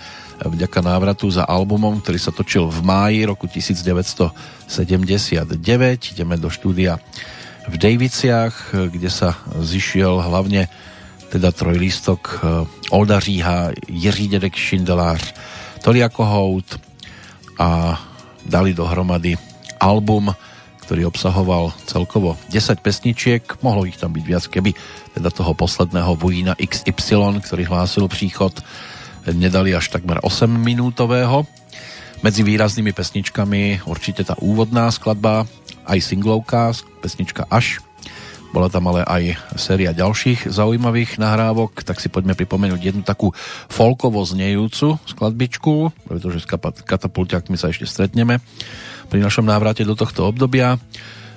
[0.44, 6.12] vďaka návratu za albumom, ktorý sa točil v máji roku 1979.
[6.12, 7.00] Ideme do štúdia
[7.66, 10.68] v Daviciach, kde sa zišiel hlavne
[11.32, 12.38] teda trojlistok eh,
[12.94, 15.34] Olda Říha, Jiří Dedek Šindelář,
[15.82, 16.78] Toliako Hout
[17.58, 17.98] a
[18.46, 19.34] dali dohromady
[19.80, 20.30] album,
[20.86, 24.70] ktorý obsahoval celkovo 10 pesničiek, mohlo ich tam byť viac, keby
[25.18, 28.54] teda toho posledného vojína XY, ktorý hlásil príchod,
[29.34, 31.42] nedali až takmer 8 minútového.
[32.22, 35.44] Medzi výraznými pesničkami určite tá úvodná skladba,
[35.86, 37.82] aj singlovka, pesnička Až.
[38.54, 43.34] Bola tam ale aj séria ďalších zaujímavých nahrávok, tak si poďme pripomenúť jednu takú
[43.68, 46.48] folkovo znejúcu skladbičku, pretože s
[46.86, 48.40] katapulťákmi sa ešte stretneme
[49.12, 50.80] pri našom návrate do tohto obdobia.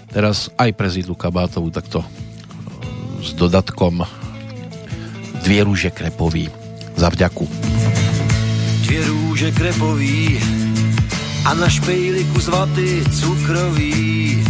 [0.09, 2.01] Teraz aj pre Zidlu Kabátovú takto
[3.19, 4.07] s dodatkom
[5.39, 7.49] Dvě rúže krepový za vďaku.
[8.81, 10.39] Dvě rúže krepový
[11.45, 14.43] a na špejli kus vaty cukrový.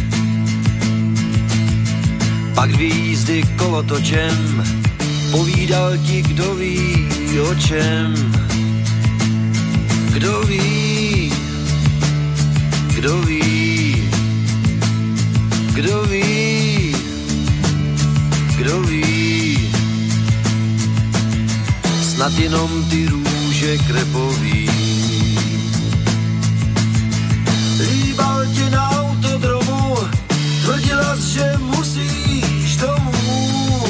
[2.55, 4.63] Pak dvě kolotočem,
[5.31, 7.07] povídal ti, kdo ví
[7.39, 8.13] o čem.
[10.13, 11.31] Kdo ví,
[12.95, 14.09] kdo ví,
[15.73, 16.28] kdo ví,
[22.19, 24.69] Snad jenom ty růže krepový.
[27.79, 29.97] Líbal tě na autodromu,
[30.63, 33.83] tvrdila že musíš domů.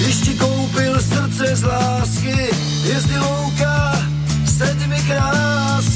[0.00, 2.50] Když ti koupil srdce z lásky,
[2.84, 3.92] jezdil louka
[4.44, 5.91] sedmi krásky.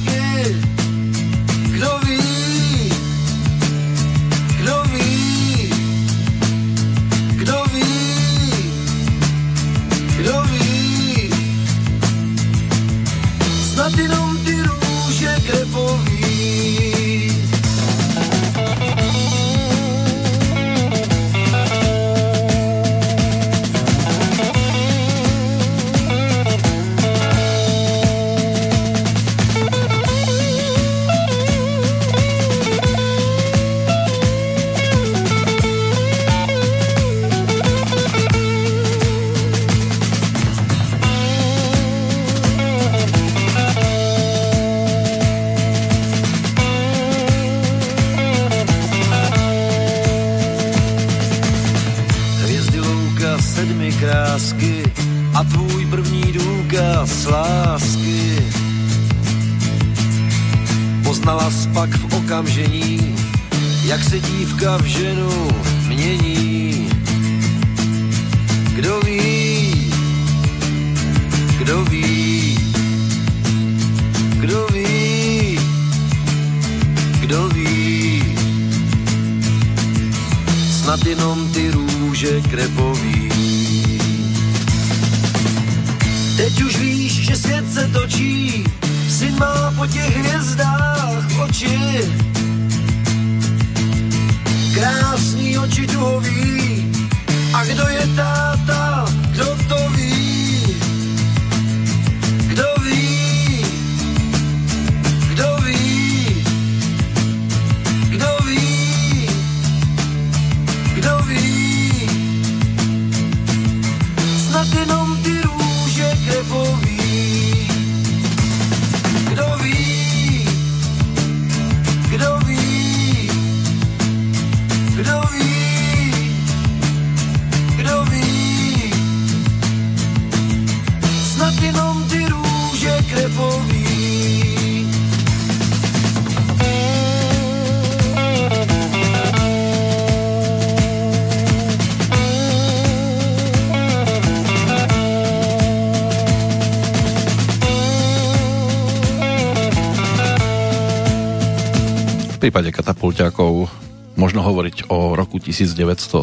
[152.46, 153.66] Prípade katapulťákov
[154.14, 156.22] možno hovoriť o roku 1979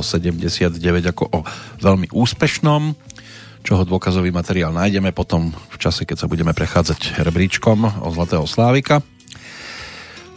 [1.12, 1.44] ako o
[1.84, 2.96] veľmi úspešnom,
[3.60, 9.04] čoho dôkazový materiál nájdeme potom v čase, keď sa budeme prechádzať rebríčkom o Zlatého Slávika.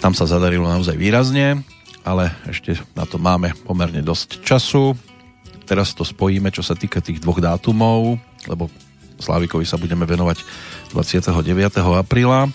[0.03, 1.63] Tam sa zadarilo naozaj výrazne,
[2.03, 4.99] ale ešte na to máme pomerne dosť času.
[5.71, 8.19] Teraz to spojíme, čo sa týka tých dvoch dátumov,
[8.51, 8.67] lebo
[9.23, 10.43] Slávikovi sa budeme venovať
[10.91, 11.31] 29.
[11.95, 12.51] apríla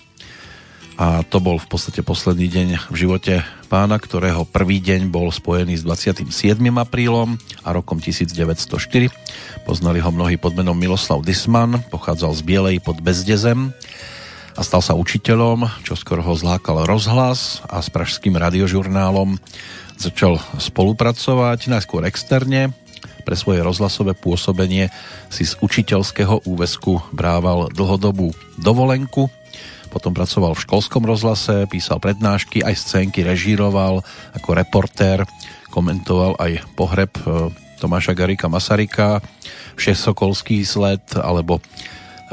[1.00, 3.34] a to bol v podstate posledný deň v živote
[3.72, 6.28] pána, ktorého prvý deň bol spojený s 27.
[6.76, 9.08] aprílom a rokom 1904.
[9.64, 13.72] Poznali ho mnohí pod menom Miloslav Disman, pochádzal z Bielej pod Bezdezem
[14.52, 19.40] a stal sa učiteľom, čo skoro ho zlákal rozhlas a s pražským radiožurnálom
[19.96, 22.76] začal spolupracovať najskôr externe.
[23.22, 24.92] Pre svoje rozhlasové pôsobenie
[25.32, 29.30] si z učiteľského úvesku brával dlhodobú dovolenku
[29.92, 34.00] potom pracoval v školskom rozhlase, písal prednášky, aj scénky režíroval
[34.32, 35.28] ako reportér,
[35.68, 39.20] komentoval aj pohreb e, Tomáša Garika Masarika,
[39.76, 41.60] Všesokolský sled alebo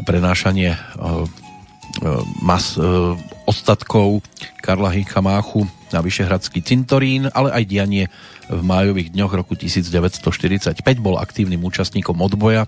[0.08, 0.80] prenášanie e,
[2.42, 2.80] mas,
[3.44, 4.24] ostatkov
[4.64, 8.04] Karla Hinka Máchu na Vyšehradský cintorín, ale aj dianie
[8.50, 12.66] v májových dňoch roku 1945 bol aktívnym účastníkom odboja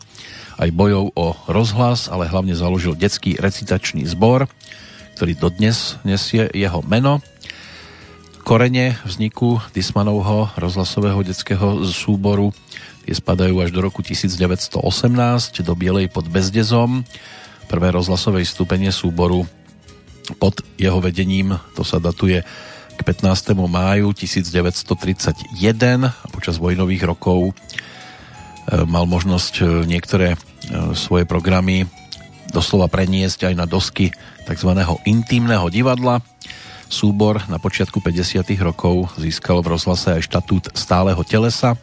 [0.62, 4.46] aj bojov o rozhlas, ale hlavne založil detský recitačný zbor,
[5.18, 7.22] ktorý dodnes nesie jeho meno.
[8.42, 12.50] Korene vzniku Dismanovho rozhlasového detského súboru
[13.12, 14.80] tie spadajú až do roku 1918
[15.68, 17.04] do Bielej pod Bezdezom.
[17.72, 19.48] Prvé rozhlasové stupenie súboru
[20.44, 22.44] pod jeho vedením, to sa datuje
[23.00, 23.56] k 15.
[23.56, 25.56] máju 1931
[26.04, 27.54] a počas vojnových rokov e,
[28.84, 30.38] mal možnosť e, niektoré e,
[31.00, 31.88] svoje programy
[32.52, 34.12] doslova preniesť aj na dosky
[34.44, 34.72] tzv.
[35.08, 36.20] intimného divadla.
[36.92, 38.52] Súbor na počiatku 50.
[38.60, 41.80] rokov získal v rozhlase aj štatút stáleho telesa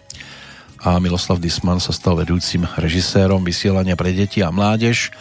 [0.85, 5.17] a Miloslav Disman sa stal vedúcim režisérom vysielania pre deti a mládež.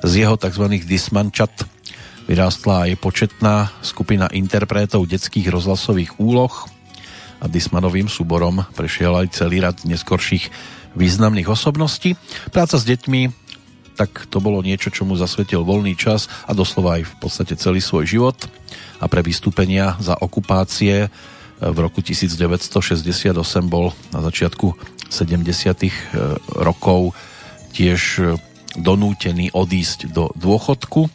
[0.00, 0.64] Z jeho tzv.
[0.84, 1.52] Dismančat
[2.24, 6.52] vyrástla aj početná skupina interpretov detských rozhlasových úloh
[7.40, 10.48] a Dismanovým súborom prešiel aj celý rad neskorších
[10.96, 12.16] významných osobností.
[12.52, 13.50] Práca s deťmi
[14.00, 17.84] tak to bolo niečo, čo mu zasvetil voľný čas a doslova aj v podstate celý
[17.84, 18.38] svoj život.
[18.96, 21.08] A pre vystúpenia za okupácie e,
[21.60, 23.36] v roku 1968
[23.68, 24.72] bol na začiatku
[25.12, 25.44] 70.
[25.44, 25.92] E,
[26.56, 27.12] rokov
[27.76, 28.40] tiež e,
[28.78, 31.10] donútený odísť do dôchodku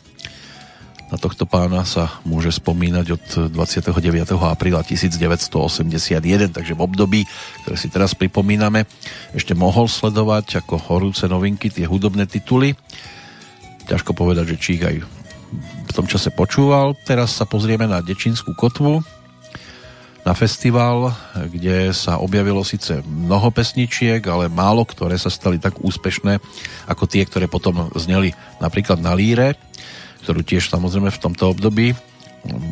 [1.06, 3.94] na tohto pána sa môže spomínať od 29.
[4.42, 7.22] apríla 1981, takže v období,
[7.62, 8.90] ktoré si teraz pripomíname,
[9.38, 12.74] ešte mohol sledovať ako horúce novinky tie hudobné tituly.
[13.86, 15.06] Ťažko povedať, že či aj
[15.86, 16.98] v tom čase počúval.
[17.06, 19.06] Teraz sa pozrieme na Dečinskú kotvu,
[20.26, 21.14] na festival,
[21.54, 26.42] kde sa objavilo síce mnoho pesničiek, ale málo ktoré sa stali tak úspešné
[26.90, 29.54] ako tie, ktoré potom zneli napríklad na líre
[30.26, 31.94] ktorú tiež samozrejme v tomto období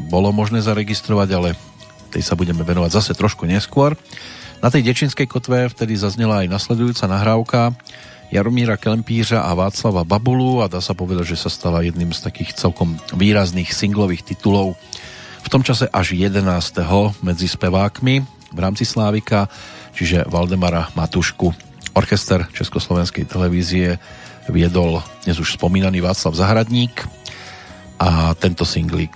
[0.10, 1.50] bolo možné zaregistrovať, ale
[2.10, 3.94] tej sa budeme venovať zase trošku neskôr.
[4.58, 7.78] Na tej Dečinskej kotve vtedy zaznela aj nasledujúca nahrávka
[8.34, 12.58] Jaromíra Kelempířa a Václava Babulu a dá sa povedať, že sa stala jedným z takých
[12.58, 14.74] celkom výrazných singlových titulov
[15.44, 16.40] v tom čase až 11.
[17.20, 18.24] medzi spevákmi
[18.56, 19.52] v rámci Slávika,
[19.92, 21.52] čiže Valdemara Matušku.
[21.94, 24.00] Orchester Československej televízie
[24.50, 27.06] viedol dnes už spomínaný Václav Zahradník
[28.00, 29.14] a tento singlik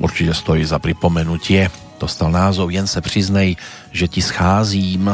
[0.00, 1.68] určite stojí za pripomenutie.
[2.00, 3.56] Dostal názov Jen se přiznej,
[3.92, 5.10] že ti scházím.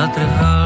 [0.00, 0.59] natrhá.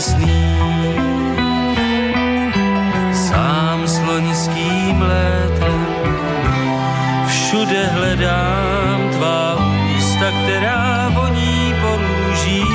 [0.00, 0.56] Sní.
[3.12, 5.86] Sám slonickým létem
[7.26, 9.56] všude hledám tvá
[9.96, 12.66] ústa, která voní po růžích.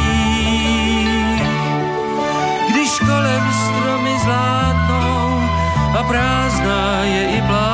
[2.69, 5.41] Když kolem stromy zlátnou
[5.99, 7.70] a prázdná je i pláž,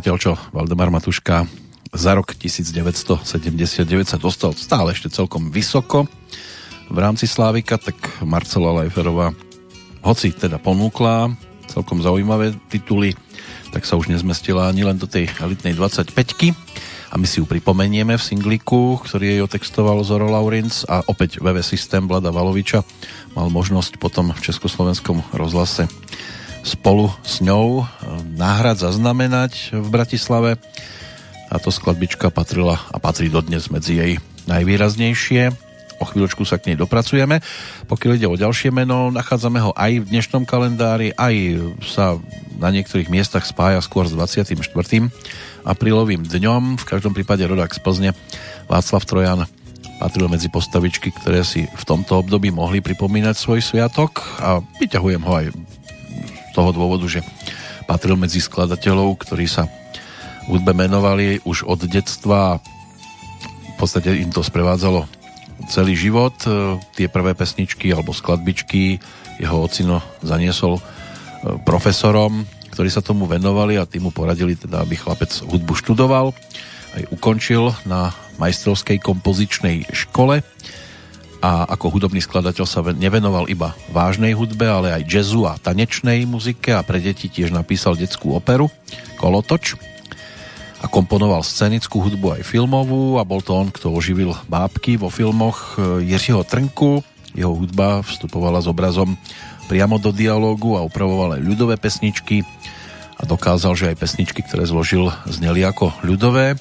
[0.00, 1.44] zatiaľ čo Valdemar Matuška
[1.92, 3.20] za rok 1979
[4.08, 6.08] sa dostal stále ešte celkom vysoko
[6.88, 9.36] v rámci Slávika, tak Marcela Lajferová
[10.00, 11.36] hoci teda ponúkla
[11.68, 13.12] celkom zaujímavé tituly,
[13.76, 16.16] tak sa už nezmestila ani len do tej elitnej 25
[17.12, 21.60] a my si ju pripomenieme v singliku, ktorý jej otextoval Zoro Laurinc a opäť VV
[21.60, 22.80] Systém Vlada Valoviča
[23.36, 25.84] mal možnosť potom v Československom rozhlase
[26.62, 27.86] spolu s ňou eh,
[28.36, 30.50] náhrad zaznamenať v Bratislave.
[31.50, 34.12] A to skladbička patrila a patrí dodnes medzi jej
[34.46, 35.50] najvýraznejšie.
[36.00, 37.44] O chvíľočku sa k nej dopracujeme.
[37.90, 42.16] Pokiaľ ide o ďalšie meno, nachádzame ho aj v dnešnom kalendári, aj sa
[42.56, 44.56] na niektorých miestach spája skôr s 24.
[45.66, 46.80] aprílovým dňom.
[46.80, 48.10] V každom prípade rodák z Plzne
[48.64, 49.44] Václav Trojan
[50.00, 55.32] patril medzi postavičky, ktoré si v tomto období mohli pripomínať svoj sviatok a vyťahujem ho
[55.36, 55.46] aj
[56.60, 57.24] toho dôvodu, že
[57.88, 59.64] patril medzi skladateľov, ktorí sa
[60.44, 62.60] hudbe menovali už od detstva
[63.80, 65.08] v podstate im to sprevádzalo
[65.72, 66.36] celý život.
[66.44, 69.00] E, tie prvé pesničky alebo skladbičky
[69.40, 70.82] jeho ocino zaniesol e,
[71.64, 72.44] profesorom,
[72.76, 76.36] ktorí sa tomu venovali a tým poradili teda, aby chlapec hudbu študoval.
[76.92, 80.44] Aj ukončil na majstrovskej kompozičnej škole
[81.40, 86.76] a ako hudobný skladateľ sa nevenoval iba vážnej hudbe, ale aj jazzu a tanečnej muzike
[86.76, 88.68] a pre deti tiež napísal detskú operu
[89.16, 89.80] Kolotoč
[90.80, 95.76] a komponoval scenickú hudbu aj filmovú a bol to on, kto oživil bábky vo filmoch
[95.76, 97.04] e, Jiřího Trnku.
[97.36, 99.16] Jeho hudba vstupovala s obrazom
[99.68, 102.42] priamo do dialógu a upravoval aj ľudové pesničky
[103.20, 106.56] a dokázal, že aj pesničky, ktoré zložil, zneli ako ľudové.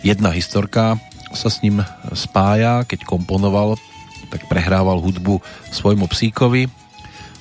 [0.00, 0.96] Jedna historka
[1.32, 3.76] sa s ním spája, keď komponoval
[4.28, 5.40] tak prehrával hudbu
[5.72, 6.68] svojmu psíkovi,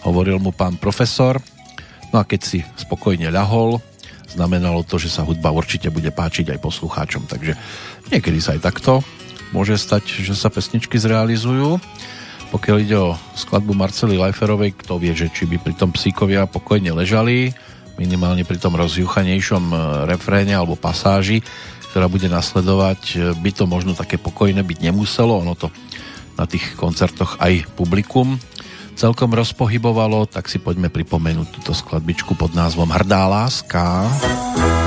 [0.08, 1.44] hovoril mu pán profesor,
[2.16, 3.84] no a keď si spokojne ľahol,
[4.32, 7.60] znamenalo to, že sa hudba určite bude páčiť aj poslucháčom, takže
[8.08, 9.04] niekedy sa aj takto
[9.52, 11.80] môže stať, že sa pesničky zrealizujú.
[12.48, 16.96] Pokiaľ ide o skladbu Marcely Leiferovej, kto vie, že či by pri tom psíkovia pokojne
[16.96, 17.52] ležali,
[18.00, 19.76] minimálne pri tom rozjuchanejšom e,
[20.08, 21.44] refréne alebo pasáži,
[21.92, 25.72] ktorá bude nasledovať, e, by to možno také pokojné byť nemuselo, ono to
[26.38, 28.38] na tých koncertoch aj publikum
[28.98, 34.10] celkom rozpohybovalo, tak si poďme pripomenúť túto skladbičku pod názvom Hrdá láska.
[34.10, 34.87] Hrdá láska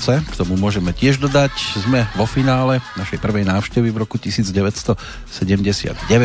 [0.00, 1.52] Vianoce, k tomu môžeme tiež dodať.
[1.76, 4.96] Sme vo finále našej prvej návštevy v roku 1979,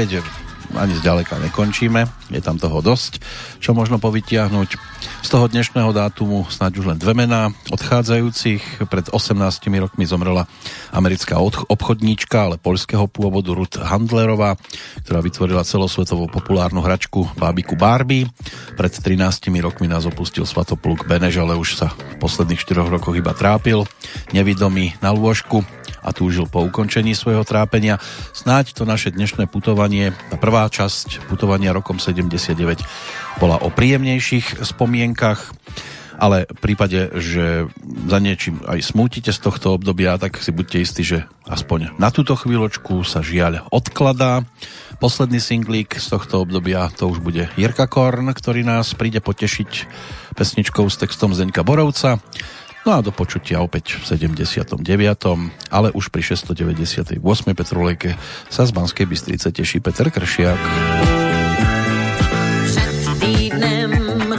[0.07, 0.23] že
[0.71, 2.07] ani zďaleka nekončíme.
[2.31, 3.19] Je tam toho dosť,
[3.59, 4.79] čo možno povytiahnuť.
[5.25, 8.85] Z toho dnešného dátumu snáď už len dve mená odchádzajúcich.
[8.85, 9.33] Pred 18
[9.81, 10.45] rokmi zomrela
[10.93, 14.53] americká obchodníčka, ale poľského pôvodu Ruth Handlerová,
[15.01, 18.29] ktorá vytvorila celosvetovú populárnu hračku Bábiku Barbie.
[18.77, 23.33] Pred 13 rokmi nás opustil svatopluk Benež, ale už sa v posledných 4 rokoch iba
[23.33, 23.81] trápil.
[24.29, 25.65] Nevidomý na lôžku
[26.05, 27.97] a túžil po ukončení svojho trápenia.
[28.37, 32.53] Snáď to naše dnešné putovanie, tá prvá časť putovania rokom 79
[33.41, 35.49] bola o príjemnejších spomienkach,
[36.15, 37.67] ale v prípade, že
[38.07, 42.39] za niečím aj smútite z tohto obdobia, tak si buďte istí, že aspoň na túto
[42.39, 44.47] chvíľočku sa žiaľ odkladá.
[44.95, 49.71] Posledný singlík z tohto obdobia to už bude Jirka Korn, ktorý nás príde potešiť
[50.39, 52.23] pesničkou s textom Zdeňka Borovca.
[52.85, 54.77] No a do počutia opäť v 79.
[55.73, 57.17] ale už pri 698.
[57.57, 58.13] Petrolejke
[58.45, 60.61] sa z Banskej Bystrice teší Petr Kršiak.
[62.69, 63.91] Před týdnem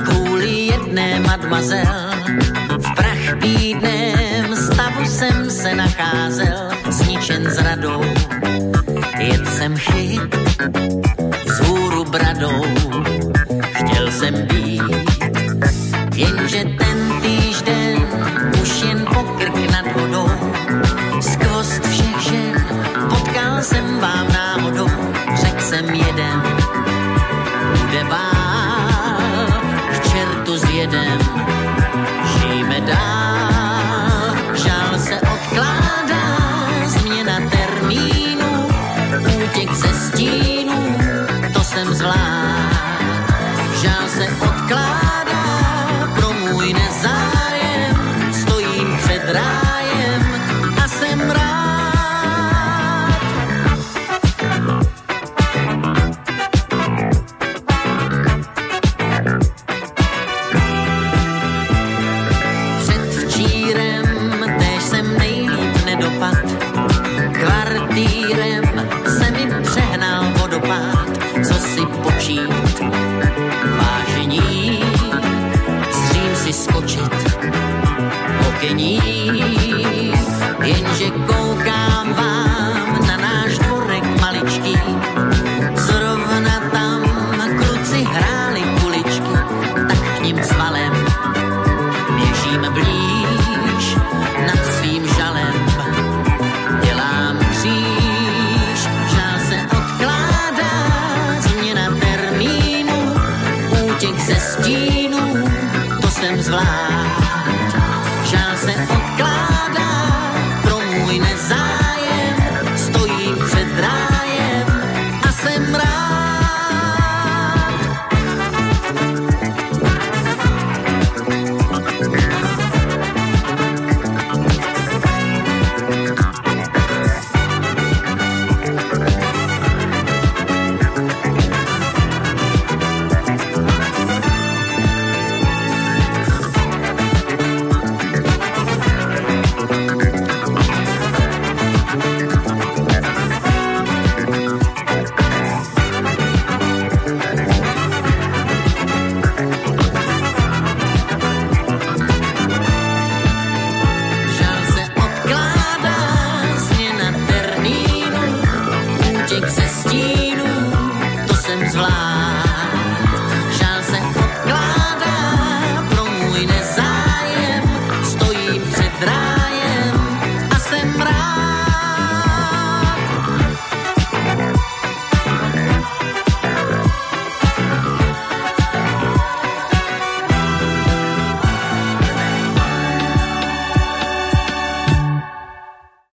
[0.06, 2.22] kvůli jedné mademoiselle
[2.78, 8.02] v prach bídném stavu jsem se nacházel zničen zradou.
[9.18, 10.30] Jet jsem chyt